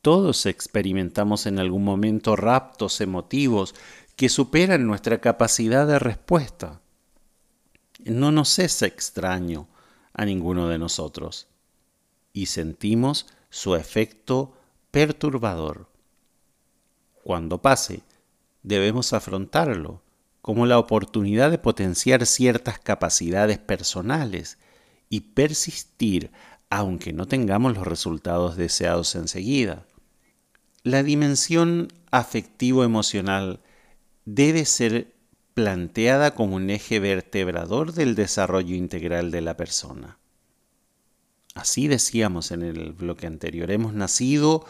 Todos 0.02 0.46
experimentamos 0.46 1.46
en 1.46 1.58
algún 1.58 1.82
momento 1.82 2.36
raptos 2.36 3.00
emotivos 3.00 3.74
que 4.14 4.28
superan 4.28 4.86
nuestra 4.86 5.20
capacidad 5.20 5.84
de 5.84 5.98
respuesta. 5.98 6.80
No 8.04 8.30
nos 8.30 8.60
es 8.60 8.82
extraño 8.82 9.66
a 10.12 10.24
ninguno 10.24 10.68
de 10.68 10.78
nosotros 10.78 11.48
y 12.32 12.46
sentimos 12.46 13.26
su 13.50 13.74
efecto 13.74 14.56
perturbador. 14.92 15.91
Cuando 17.22 17.62
pase, 17.62 18.02
debemos 18.62 19.12
afrontarlo 19.12 20.02
como 20.40 20.66
la 20.66 20.78
oportunidad 20.78 21.50
de 21.50 21.58
potenciar 21.58 22.26
ciertas 22.26 22.78
capacidades 22.78 23.58
personales 23.58 24.58
y 25.08 25.20
persistir 25.20 26.32
aunque 26.68 27.12
no 27.12 27.28
tengamos 27.28 27.74
los 27.74 27.86
resultados 27.86 28.56
deseados 28.56 29.14
enseguida. 29.14 29.84
La 30.84 31.02
dimensión 31.02 31.88
afectivo-emocional 32.10 33.60
debe 34.24 34.64
ser 34.64 35.12
planteada 35.52 36.34
como 36.34 36.56
un 36.56 36.70
eje 36.70 36.98
vertebrador 36.98 37.92
del 37.92 38.14
desarrollo 38.14 38.74
integral 38.74 39.30
de 39.30 39.42
la 39.42 39.56
persona. 39.56 40.18
Así 41.54 41.88
decíamos 41.88 42.50
en 42.50 42.62
el 42.62 42.92
bloque 42.92 43.26
anterior, 43.26 43.70
hemos 43.70 43.92
nacido 43.92 44.64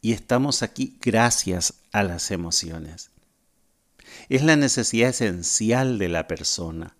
y 0.00 0.12
estamos 0.12 0.62
aquí 0.62 0.96
gracias 1.00 1.74
a 1.92 2.02
las 2.02 2.30
emociones. 2.30 3.10
Es 4.28 4.42
la 4.42 4.56
necesidad 4.56 5.10
esencial 5.10 5.98
de 5.98 6.08
la 6.08 6.26
persona. 6.26 6.96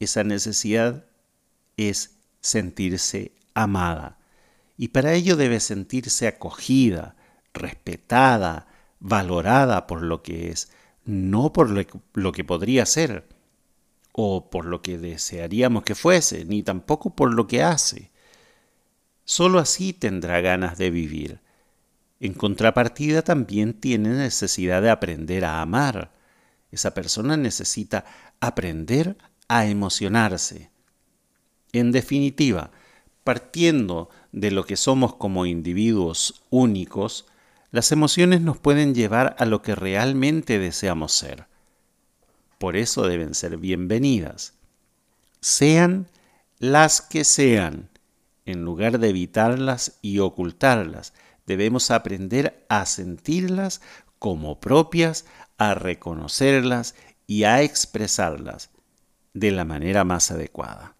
Esa 0.00 0.24
necesidad 0.24 1.06
es 1.76 2.16
sentirse 2.40 3.32
amada 3.54 4.18
y 4.76 4.88
para 4.88 5.14
ello 5.14 5.36
debe 5.36 5.60
sentirse 5.60 6.26
acogida, 6.26 7.16
respetada, 7.52 8.66
valorada 9.00 9.86
por 9.86 10.02
lo 10.02 10.22
que 10.22 10.50
es, 10.50 10.70
no 11.04 11.52
por 11.52 11.70
lo 11.70 12.32
que 12.32 12.44
podría 12.44 12.86
ser, 12.86 13.28
o 14.16 14.48
por 14.48 14.64
lo 14.64 14.80
que 14.80 14.96
desearíamos 14.96 15.82
que 15.82 15.96
fuese, 15.96 16.44
ni 16.44 16.62
tampoco 16.62 17.16
por 17.16 17.34
lo 17.34 17.48
que 17.48 17.64
hace. 17.64 18.12
Solo 19.24 19.58
así 19.58 19.92
tendrá 19.92 20.40
ganas 20.40 20.78
de 20.78 20.90
vivir. 20.90 21.40
En 22.24 22.32
contrapartida 22.32 23.20
también 23.20 23.74
tiene 23.74 24.08
necesidad 24.08 24.80
de 24.80 24.88
aprender 24.88 25.44
a 25.44 25.60
amar. 25.60 26.10
Esa 26.72 26.94
persona 26.94 27.36
necesita 27.36 28.06
aprender 28.40 29.18
a 29.46 29.66
emocionarse. 29.66 30.70
En 31.74 31.92
definitiva, 31.92 32.70
partiendo 33.24 34.08
de 34.32 34.50
lo 34.52 34.64
que 34.64 34.78
somos 34.78 35.16
como 35.16 35.44
individuos 35.44 36.42
únicos, 36.48 37.26
las 37.70 37.92
emociones 37.92 38.40
nos 38.40 38.56
pueden 38.56 38.94
llevar 38.94 39.36
a 39.38 39.44
lo 39.44 39.60
que 39.60 39.74
realmente 39.74 40.58
deseamos 40.58 41.12
ser. 41.12 41.46
Por 42.56 42.74
eso 42.74 43.06
deben 43.06 43.34
ser 43.34 43.58
bienvenidas. 43.58 44.54
Sean 45.40 46.08
las 46.58 47.02
que 47.02 47.22
sean, 47.22 47.90
en 48.46 48.64
lugar 48.64 48.98
de 48.98 49.10
evitarlas 49.10 49.98
y 50.00 50.20
ocultarlas, 50.20 51.12
debemos 51.46 51.90
aprender 51.90 52.64
a 52.68 52.86
sentirlas 52.86 53.80
como 54.18 54.60
propias, 54.60 55.26
a 55.58 55.74
reconocerlas 55.74 56.94
y 57.26 57.44
a 57.44 57.62
expresarlas 57.62 58.70
de 59.32 59.50
la 59.50 59.64
manera 59.64 60.04
más 60.04 60.30
adecuada. 60.30 60.96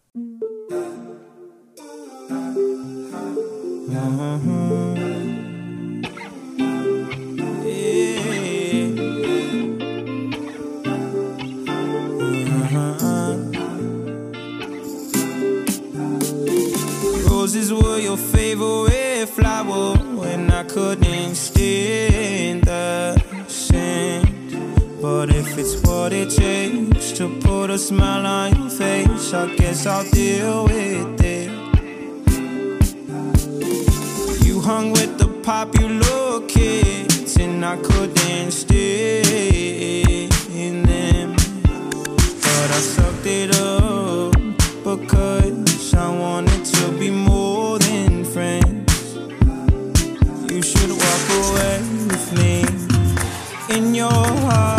I 20.54 20.62
couldn't 20.62 21.34
stand 21.34 22.62
the 22.62 23.20
scent. 23.48 25.02
But 25.02 25.30
if 25.30 25.58
it's 25.58 25.82
what 25.82 26.12
it 26.12 26.30
takes 26.30 27.10
to 27.18 27.28
put 27.40 27.70
a 27.70 27.78
smile 27.78 28.24
on 28.24 28.54
your 28.54 28.70
face, 28.70 29.34
I 29.34 29.52
guess 29.56 29.84
I'll 29.84 30.08
deal 30.10 30.64
with 30.64 31.20
it. 31.24 31.50
You 34.46 34.60
hung 34.60 34.92
with 34.92 35.18
the 35.18 35.26
popular 35.42 36.46
kids, 36.46 37.36
and 37.36 37.64
I 37.64 37.76
couldn't 37.76 38.52
stay 38.52 40.28
in 40.54 40.84
them. 40.84 41.32
But 41.34 42.68
I 42.78 42.80
sucked 42.94 43.26
it 43.26 43.50
up 43.58 44.32
because 44.84 45.94
I 45.94 46.08
wanted 46.16 46.53
your 54.04 54.12
heart. 54.12 54.73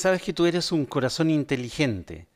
Sabes 0.00 0.22
que 0.22 0.32
tú 0.32 0.46
eres 0.46 0.72
un 0.72 0.86
corazón 0.86 1.28
inteligente. 1.28 2.26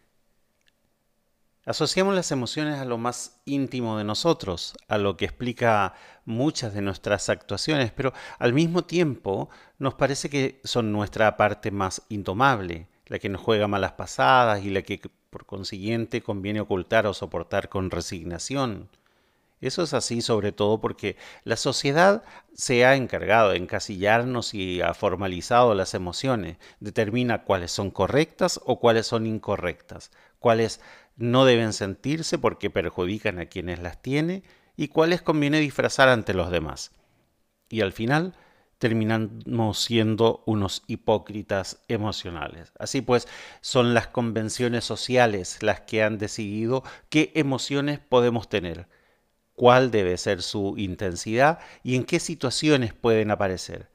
Asociamos 1.65 2.15
las 2.15 2.31
emociones 2.31 2.79
a 2.79 2.85
lo 2.85 2.99
más 2.99 3.41
íntimo 3.47 3.97
de 3.97 4.05
nosotros, 4.05 4.75
a 4.87 4.99
lo 4.99 5.17
que 5.17 5.25
explica 5.25 5.95
muchas 6.27 6.75
de 6.75 6.83
nuestras 6.83 7.31
actuaciones, 7.31 7.91
pero 7.91 8.12
al 8.39 8.53
mismo 8.53 8.85
tiempo 8.85 9.49
nos 9.79 9.95
parece 9.95 10.29
que 10.29 10.61
son 10.62 10.93
nuestra 10.93 11.39
parte 11.39 11.71
más 11.71 12.03
indomable, 12.11 12.87
la 13.07 13.19
que 13.19 13.31
nos 13.31 13.41
juega 13.41 13.67
malas 13.67 13.93
pasadas 13.93 14.62
y 14.62 14.69
la 14.69 14.83
que 14.83 15.01
por 15.31 15.47
consiguiente 15.47 16.21
conviene 16.21 16.61
ocultar 16.61 17.07
o 17.07 17.15
soportar 17.15 17.71
con 17.71 17.91
resignación. 17.91 18.91
Eso 19.67 19.83
es 19.83 19.95
así 19.95 20.21
sobre 20.21 20.53
todo 20.53 20.79
porque 20.79 21.17
la 21.43 21.57
sociedad 21.57 22.23
se 22.53 22.85
ha 22.85 22.97
encargado 22.97 23.51
de 23.51 23.57
encasillarnos 23.57 24.53
y 24.53 24.83
ha 24.83 24.93
formalizado 24.93 25.75
las 25.75 25.95
emociones, 25.95 26.59
determina 26.81 27.45
cuáles 27.45 27.73
son 27.73 27.91
correctas 27.91 28.61
o 28.67 28.79
cuáles 28.79 29.07
son 29.07 29.27
incorrectas, 29.27 30.11
cuáles 30.39 30.83
no 31.17 31.47
deben 31.47 31.73
sentirse 31.73 32.37
porque 32.37 32.69
perjudican 32.69 33.39
a 33.39 33.47
quienes 33.47 33.79
las 33.79 34.03
tiene 34.03 34.43
y 34.77 34.89
cuáles 34.89 35.23
conviene 35.23 35.61
disfrazar 35.61 36.11
ante 36.11 36.35
los 36.35 36.51
demás. 36.51 36.93
Y 37.71 37.81
al 37.81 37.93
final 37.93 38.35
terminamos 38.77 39.79
siendo 39.79 40.43
unos 40.45 40.83
hipócritas 40.89 41.81
emocionales. 41.89 42.75
Así 42.79 43.01
pues, 43.01 43.29
son 43.62 43.95
las 43.95 44.09
convenciones 44.09 44.85
sociales 44.85 45.62
las 45.62 45.81
que 45.81 46.03
han 46.03 46.19
decidido 46.19 46.85
qué 47.09 47.33
emociones 47.35 47.99
podemos 47.99 48.51
tener 48.51 48.89
cuál 49.55 49.91
debe 49.91 50.17
ser 50.17 50.43
su 50.43 50.75
intensidad 50.77 51.59
y 51.83 51.97
en 51.97 52.05
qué 52.05 52.21
situaciones 52.21 52.93
pueden 52.93 53.31
aparecer, 53.31 53.89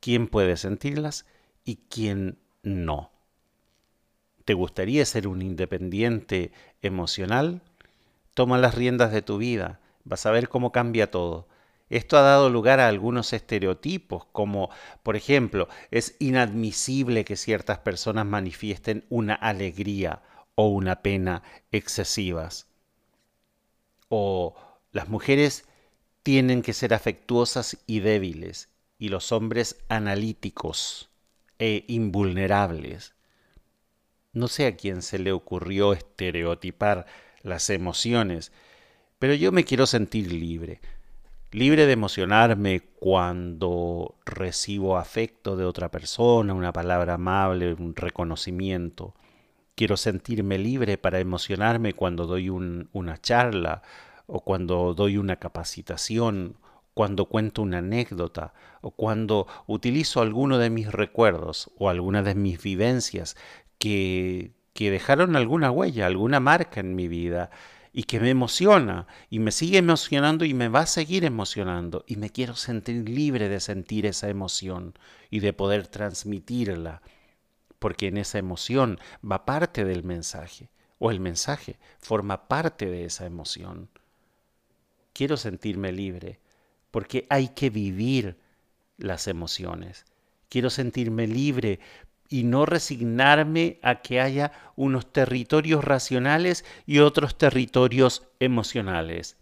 quién 0.00 0.28
puede 0.28 0.56
sentirlas 0.56 1.26
y 1.64 1.76
quién 1.88 2.38
no. 2.62 3.10
¿Te 4.44 4.54
gustaría 4.54 5.04
ser 5.04 5.28
un 5.28 5.42
independiente 5.42 6.52
emocional? 6.82 7.62
Toma 8.34 8.58
las 8.58 8.74
riendas 8.74 9.12
de 9.12 9.22
tu 9.22 9.38
vida, 9.38 9.80
vas 10.04 10.26
a 10.26 10.30
ver 10.30 10.48
cómo 10.48 10.72
cambia 10.72 11.10
todo. 11.10 11.48
Esto 11.88 12.16
ha 12.16 12.22
dado 12.22 12.50
lugar 12.50 12.78
a 12.78 12.86
algunos 12.86 13.32
estereotipos, 13.32 14.24
como, 14.26 14.70
por 15.02 15.16
ejemplo, 15.16 15.68
es 15.90 16.14
inadmisible 16.20 17.24
que 17.24 17.36
ciertas 17.36 17.78
personas 17.78 18.26
manifiesten 18.26 19.04
una 19.08 19.34
alegría 19.34 20.22
o 20.54 20.68
una 20.68 21.02
pena 21.02 21.42
excesivas. 21.72 22.68
O 24.08 24.54
las 24.92 25.08
mujeres 25.08 25.64
tienen 26.22 26.62
que 26.62 26.72
ser 26.72 26.94
afectuosas 26.94 27.78
y 27.86 28.00
débiles, 28.00 28.68
y 28.98 29.08
los 29.08 29.32
hombres 29.32 29.78
analíticos 29.88 31.10
e 31.58 31.84
invulnerables. 31.88 33.14
No 34.32 34.48
sé 34.48 34.66
a 34.66 34.76
quién 34.76 35.02
se 35.02 35.18
le 35.18 35.32
ocurrió 35.32 35.92
estereotipar 35.92 37.06
las 37.42 37.70
emociones, 37.70 38.52
pero 39.18 39.34
yo 39.34 39.52
me 39.52 39.64
quiero 39.64 39.86
sentir 39.86 40.32
libre, 40.32 40.80
libre 41.52 41.86
de 41.86 41.92
emocionarme 41.92 42.80
cuando 42.80 44.16
recibo 44.24 44.98
afecto 44.98 45.56
de 45.56 45.64
otra 45.64 45.90
persona, 45.90 46.54
una 46.54 46.72
palabra 46.72 47.14
amable, 47.14 47.74
un 47.74 47.94
reconocimiento. 47.96 49.14
Quiero 49.74 49.96
sentirme 49.96 50.58
libre 50.58 50.98
para 50.98 51.20
emocionarme 51.20 51.94
cuando 51.94 52.26
doy 52.26 52.50
un, 52.50 52.88
una 52.92 53.20
charla 53.20 53.82
o 54.32 54.40
cuando 54.40 54.94
doy 54.94 55.16
una 55.16 55.36
capacitación, 55.36 56.56
cuando 56.94 57.26
cuento 57.26 57.62
una 57.62 57.78
anécdota 57.78 58.54
o 58.80 58.90
cuando 58.90 59.46
utilizo 59.66 60.20
alguno 60.20 60.58
de 60.58 60.70
mis 60.70 60.90
recuerdos 60.92 61.70
o 61.78 61.88
alguna 61.88 62.22
de 62.22 62.34
mis 62.34 62.62
vivencias 62.62 63.36
que, 63.78 64.52
que 64.72 64.90
dejaron 64.90 65.36
alguna 65.36 65.70
huella, 65.70 66.06
alguna 66.06 66.40
marca 66.40 66.80
en 66.80 66.94
mi 66.94 67.08
vida 67.08 67.50
y 67.92 68.04
que 68.04 68.20
me 68.20 68.30
emociona 68.30 69.06
y 69.30 69.40
me 69.40 69.50
sigue 69.50 69.78
emocionando 69.78 70.44
y 70.44 70.54
me 70.54 70.68
va 70.68 70.80
a 70.80 70.86
seguir 70.86 71.24
emocionando 71.24 72.04
y 72.06 72.16
me 72.16 72.30
quiero 72.30 72.54
sentir 72.54 73.08
libre 73.08 73.48
de 73.48 73.60
sentir 73.60 74.06
esa 74.06 74.28
emoción 74.28 74.94
y 75.28 75.40
de 75.40 75.52
poder 75.52 75.88
transmitirla, 75.88 77.02
porque 77.78 78.08
en 78.08 78.18
esa 78.18 78.38
emoción 78.38 79.00
va 79.28 79.44
parte 79.44 79.84
del 79.84 80.04
mensaje 80.04 80.70
o 80.98 81.10
el 81.10 81.18
mensaje 81.18 81.78
forma 81.98 82.46
parte 82.46 82.86
de 82.86 83.06
esa 83.06 83.26
emoción. 83.26 83.88
Quiero 85.12 85.36
sentirme 85.36 85.92
libre 85.92 86.40
porque 86.90 87.26
hay 87.30 87.48
que 87.48 87.70
vivir 87.70 88.36
las 88.98 89.28
emociones. 89.28 90.04
Quiero 90.48 90.70
sentirme 90.70 91.26
libre 91.26 91.80
y 92.28 92.44
no 92.44 92.64
resignarme 92.64 93.78
a 93.82 94.02
que 94.02 94.20
haya 94.20 94.52
unos 94.76 95.12
territorios 95.12 95.84
racionales 95.84 96.64
y 96.86 97.00
otros 97.00 97.36
territorios 97.36 98.28
emocionales. 98.38 99.36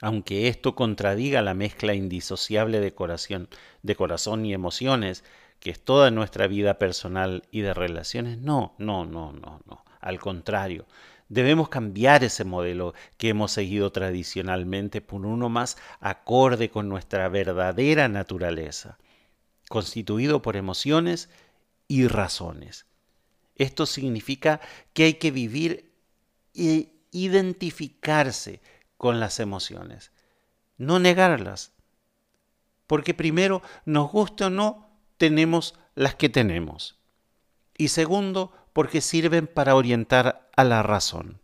Aunque 0.00 0.48
esto 0.48 0.74
contradiga 0.74 1.42
la 1.42 1.54
mezcla 1.54 1.94
indisociable 1.94 2.80
de 2.80 2.94
corazón, 2.94 3.48
de 3.82 3.94
corazón 3.94 4.44
y 4.44 4.52
emociones, 4.52 5.24
que 5.60 5.70
es 5.70 5.80
toda 5.80 6.10
nuestra 6.10 6.48
vida 6.48 6.78
personal 6.78 7.44
y 7.52 7.60
de 7.60 7.72
relaciones, 7.72 8.38
no, 8.38 8.74
no, 8.78 9.04
no, 9.04 9.32
no, 9.32 9.60
no. 9.64 9.84
Al 10.00 10.18
contrario, 10.18 10.86
debemos 11.28 11.68
cambiar 11.68 12.24
ese 12.24 12.44
modelo 12.44 12.94
que 13.16 13.30
hemos 13.30 13.52
seguido 13.52 13.92
tradicionalmente 13.92 15.00
por 15.00 15.26
uno 15.26 15.48
más 15.48 15.76
acorde 16.00 16.70
con 16.70 16.88
nuestra 16.88 17.28
verdadera 17.28 18.08
naturaleza 18.08 18.98
constituido 19.72 20.42
por 20.42 20.56
emociones 20.56 21.30
y 21.88 22.06
razones. 22.06 22.84
Esto 23.56 23.86
significa 23.86 24.60
que 24.92 25.04
hay 25.04 25.14
que 25.14 25.30
vivir 25.30 25.90
e 26.54 26.92
identificarse 27.10 28.60
con 28.98 29.18
las 29.18 29.40
emociones, 29.40 30.12
no 30.76 30.98
negarlas, 30.98 31.72
porque 32.86 33.14
primero, 33.14 33.62
nos 33.86 34.12
guste 34.12 34.44
o 34.44 34.50
no, 34.50 34.90
tenemos 35.16 35.74
las 35.94 36.16
que 36.16 36.28
tenemos. 36.28 36.98
Y 37.78 37.88
segundo, 37.88 38.52
porque 38.72 39.00
sirven 39.00 39.46
para 39.46 39.74
orientar 39.74 40.48
a 40.56 40.64
la 40.64 40.82
razón. 40.82 41.40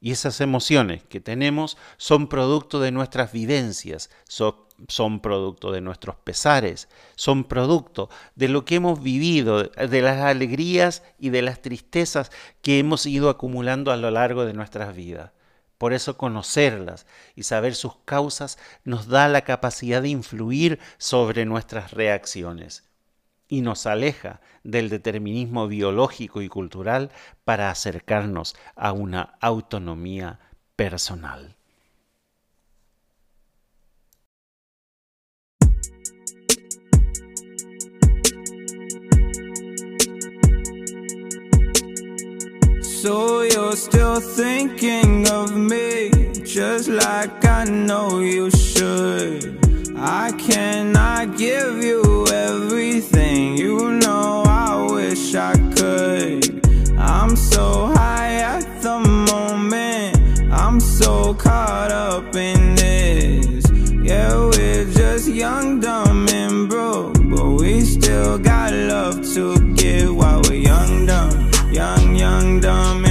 Y 0.00 0.10
esas 0.10 0.40
emociones 0.40 1.04
que 1.04 1.20
tenemos 1.20 1.78
son 1.96 2.26
producto 2.26 2.80
de 2.80 2.90
nuestras 2.90 3.30
vivencias, 3.30 4.10
son, 4.26 5.20
producto 5.20 5.70
de 5.70 5.80
nuestros 5.80 6.16
pesares, 6.16 6.88
son 7.14 7.44
producto 7.44 8.10
de 8.34 8.48
lo 8.48 8.64
que 8.64 8.74
hemos 8.74 9.00
vivido, 9.00 9.62
de 9.62 10.02
las 10.02 10.20
alegrías 10.20 11.04
y 11.20 11.30
de 11.30 11.42
las 11.42 11.62
tristezas 11.62 12.32
que 12.62 12.80
hemos 12.80 13.06
ido 13.06 13.30
acumulando 13.30 13.92
a 13.92 13.96
lo 13.96 14.10
largo 14.10 14.44
de 14.44 14.54
nuestras 14.54 14.96
vidas. 14.96 15.30
Por 15.78 15.92
eso 15.92 16.16
conocerlas 16.16 17.06
y 17.36 17.44
saber 17.44 17.76
sus 17.76 17.96
causas 18.04 18.58
nos 18.82 19.06
da 19.06 19.28
la 19.28 19.42
capacidad 19.42 20.02
de 20.02 20.08
influir 20.08 20.80
sobre 20.98 21.44
nuestras 21.44 21.92
reacciones 21.92 22.91
y 23.48 23.60
nos 23.60 23.86
aleja 23.86 24.40
del 24.64 24.88
determinismo 24.88 25.68
biológico 25.68 26.42
y 26.42 26.48
cultural 26.48 27.10
para 27.44 27.70
acercarnos 27.70 28.54
a 28.76 28.92
una 28.92 29.34
autonomía 29.40 30.40
personal. 30.76 31.56
So 43.02 43.42
you're 43.42 43.74
still 43.74 44.20
thinking 44.20 45.28
of 45.28 45.56
me, 45.56 46.08
just 46.44 46.88
like 46.88 47.44
I 47.44 47.64
know 47.64 48.20
you 48.20 48.48
should. 48.50 49.71
I 50.04 50.32
cannot 50.32 51.38
give 51.38 51.84
you 51.84 52.26
everything, 52.26 53.56
you 53.56 53.92
know 54.00 54.42
I 54.44 54.90
wish 54.90 55.32
I 55.36 55.52
could. 55.76 56.66
I'm 56.98 57.36
so 57.36 57.86
high 57.86 58.34
at 58.34 58.82
the 58.82 58.98
moment, 58.98 60.52
I'm 60.52 60.80
so 60.80 61.34
caught 61.34 61.92
up 61.92 62.34
in 62.34 62.74
this. 62.74 63.64
Yeah, 64.02 64.34
we're 64.38 64.90
just 64.92 65.28
young, 65.28 65.78
dumb, 65.78 66.28
and 66.30 66.68
broke, 66.68 67.14
but 67.30 67.50
we 67.60 67.82
still 67.82 68.38
got 68.38 68.72
love 68.72 69.22
to 69.34 69.54
give 69.74 70.16
while 70.16 70.42
we're 70.48 70.54
young, 70.54 71.06
dumb, 71.06 71.48
young, 71.70 72.16
young, 72.16 72.58
dumb, 72.58 73.04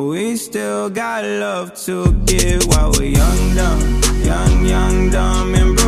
But 0.00 0.06
we 0.06 0.34
still 0.36 0.88
got 0.88 1.24
love 1.24 1.74
to 1.84 2.10
give 2.24 2.66
while 2.68 2.90
we're 2.92 3.12
young, 3.20 3.54
dumb, 3.54 4.00
young, 4.24 4.64
young, 4.64 5.10
dumb, 5.10 5.54
and 5.54 5.79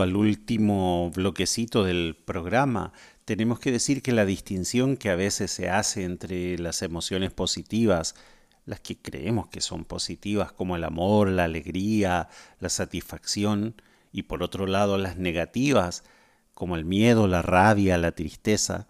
al 0.00 0.16
último 0.16 1.10
bloquecito 1.14 1.84
del 1.84 2.16
programa, 2.24 2.92
tenemos 3.24 3.58
que 3.60 3.72
decir 3.72 4.00
que 4.00 4.12
la 4.12 4.24
distinción 4.24 4.96
que 4.96 5.10
a 5.10 5.16
veces 5.16 5.50
se 5.50 5.68
hace 5.68 6.04
entre 6.04 6.58
las 6.58 6.80
emociones 6.80 7.32
positivas, 7.32 8.14
las 8.64 8.80
que 8.80 8.96
creemos 8.96 9.48
que 9.48 9.60
son 9.60 9.84
positivas 9.84 10.52
como 10.52 10.76
el 10.76 10.84
amor, 10.84 11.28
la 11.28 11.44
alegría, 11.44 12.28
la 12.60 12.68
satisfacción, 12.68 13.74
y 14.12 14.22
por 14.22 14.42
otro 14.42 14.66
lado 14.66 14.98
las 14.98 15.16
negativas 15.16 16.04
como 16.54 16.76
el 16.76 16.84
miedo, 16.84 17.26
la 17.26 17.42
rabia, 17.42 17.98
la 17.98 18.12
tristeza, 18.12 18.86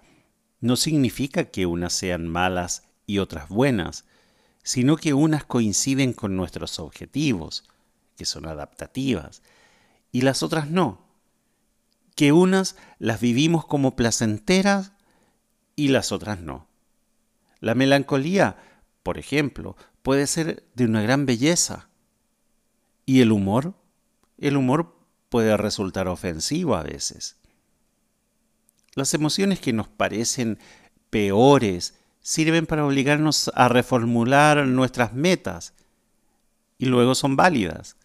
no 0.60 0.76
significa 0.76 1.44
que 1.44 1.66
unas 1.66 1.92
sean 1.92 2.28
malas 2.28 2.84
y 3.06 3.18
otras 3.18 3.48
buenas, 3.48 4.04
sino 4.62 4.96
que 4.96 5.14
unas 5.14 5.44
coinciden 5.44 6.12
con 6.12 6.36
nuestros 6.36 6.78
objetivos, 6.78 7.64
que 8.16 8.24
son 8.24 8.46
adaptativas, 8.46 9.42
y 10.12 10.20
las 10.20 10.42
otras 10.42 10.70
no, 10.70 11.04
que 12.14 12.32
unas 12.32 12.76
las 12.98 13.20
vivimos 13.20 13.66
como 13.66 13.96
placenteras 13.96 14.92
y 15.74 15.88
las 15.88 16.12
otras 16.12 16.40
no. 16.40 16.68
La 17.58 17.74
melancolía, 17.74 18.56
por 19.02 19.18
ejemplo, 19.18 19.76
puede 20.02 20.26
ser 20.26 20.64
de 20.74 20.84
una 20.84 21.00
gran 21.02 21.26
belleza. 21.26 21.88
¿Y 23.06 23.20
el 23.20 23.32
humor? 23.32 23.74
El 24.38 24.56
humor 24.56 24.96
puede 25.28 25.56
resultar 25.56 26.08
ofensivo 26.08 26.76
a 26.76 26.82
veces. 26.82 27.36
Las 28.94 29.14
emociones 29.14 29.60
que 29.60 29.72
nos 29.72 29.88
parecen 29.88 30.58
peores 31.08 31.94
sirven 32.20 32.66
para 32.66 32.84
obligarnos 32.84 33.50
a 33.54 33.68
reformular 33.68 34.66
nuestras 34.66 35.14
metas 35.14 35.72
y 36.78 36.86
luego 36.86 37.14
son 37.14 37.36
válidas. 37.36 37.96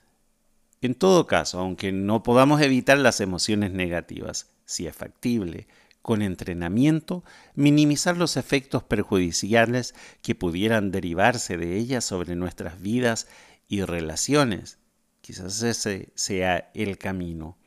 En 0.80 0.94
todo 0.94 1.26
caso, 1.26 1.60
aunque 1.60 1.92
no 1.92 2.22
podamos 2.22 2.62
evitar 2.62 3.00
las 3.00 3.20
emociones 3.20 3.72
negativas, 3.72 4.52
si 4.66 4.86
es 4.86 4.96
factible, 4.96 5.68
con 6.04 6.22
entrenamiento, 6.22 7.24
minimizar 7.56 8.16
los 8.16 8.38
efectos 8.38 8.84
perjudiciales 8.84 9.96
que 10.22 10.36
pudieran 10.36 10.92
derivarse 10.92 11.58
de 11.58 11.78
ellas 11.78 12.06
sobre 12.06 12.36
nuestras 12.36 12.80
vidas 12.80 13.28
y 13.68 13.82
relaciones. 13.82 14.78
Quizás 15.22 15.64
ese 15.64 16.12
sea 16.14 16.70
el 16.76 17.00
camino. 17.00 17.58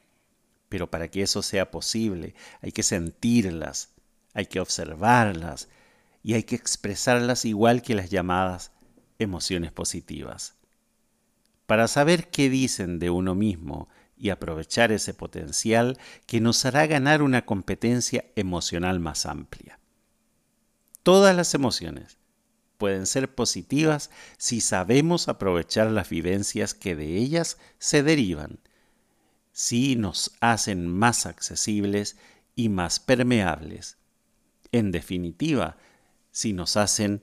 Pero 0.69 0.89
para 0.89 1.09
que 1.09 1.23
eso 1.23 1.43
sea 1.43 1.73
posible, 1.73 2.35
hay 2.63 2.71
que 2.71 2.85
sentirlas, 2.85 3.91
hay 4.35 4.47
que 4.47 4.61
observarlas 4.61 5.69
y 6.23 6.35
hay 6.35 6.45
que 6.45 6.55
expresarlas 6.55 7.45
igual 7.45 7.83
que 7.83 7.97
las 7.97 8.09
llamadas 8.09 8.71
emociones 9.19 9.73
positivas 9.73 10.60
para 11.71 11.87
saber 11.87 12.31
qué 12.31 12.51
dicen 12.51 12.99
de 12.99 13.11
uno 13.11 13.37
mismo 13.37 13.89
y 14.17 14.31
aprovechar 14.31 14.91
ese 14.91 15.15
potencial 15.15 16.01
que 16.27 16.41
nos 16.41 16.65
hará 16.65 16.89
ganar 16.89 17.23
una 17.23 17.47
competencia 17.47 18.25
emocional 18.35 18.99
más 18.99 19.25
amplia. 19.25 19.79
Todas 21.05 21.37
las 21.37 21.55
emociones 21.55 22.19
pueden 22.77 23.07
ser 23.07 23.33
positivas 23.33 24.11
si 24.37 24.61
sabemos 24.61 25.29
aprovechar 25.29 25.93
las 25.93 26.09
vivencias 26.09 26.75
que 26.75 26.97
de 26.97 27.19
ellas 27.19 27.57
se 27.79 28.03
derivan, 28.03 28.59
si 29.53 29.95
nos 29.95 30.33
hacen 30.41 30.89
más 30.89 31.25
accesibles 31.25 32.17
y 32.57 32.69
más 32.69 32.99
permeables. 32.99 33.97
En 34.73 34.91
definitiva, 34.91 35.77
si 36.33 36.53
nos 36.53 36.77
hacen 36.77 37.23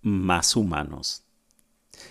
más 0.00 0.54
humanos. 0.54 1.24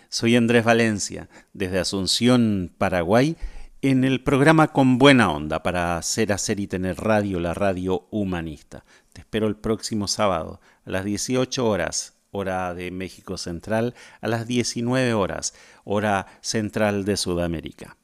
Soy 0.09 0.35
Andrés 0.35 0.63
Valencia, 0.63 1.29
desde 1.53 1.79
Asunción, 1.79 2.71
Paraguay, 2.77 3.37
en 3.81 4.03
el 4.03 4.23
programa 4.23 4.69
Con 4.69 4.97
Buena 4.97 5.31
Onda 5.31 5.63
para 5.63 5.97
hacer, 5.97 6.33
hacer 6.33 6.59
y 6.59 6.67
tener 6.67 6.97
radio, 6.97 7.39
la 7.39 7.53
radio 7.53 8.07
humanista. 8.11 8.83
Te 9.13 9.21
espero 9.21 9.47
el 9.47 9.55
próximo 9.55 10.07
sábado 10.07 10.59
a 10.85 10.89
las 10.89 11.05
18 11.05 11.65
horas, 11.65 12.15
hora 12.31 12.73
de 12.73 12.91
México 12.91 13.37
Central, 13.37 13.95
a 14.21 14.27
las 14.27 14.47
19 14.47 15.13
horas, 15.13 15.53
hora 15.85 16.27
central 16.41 17.05
de 17.05 17.15
Sudamérica. 17.15 17.98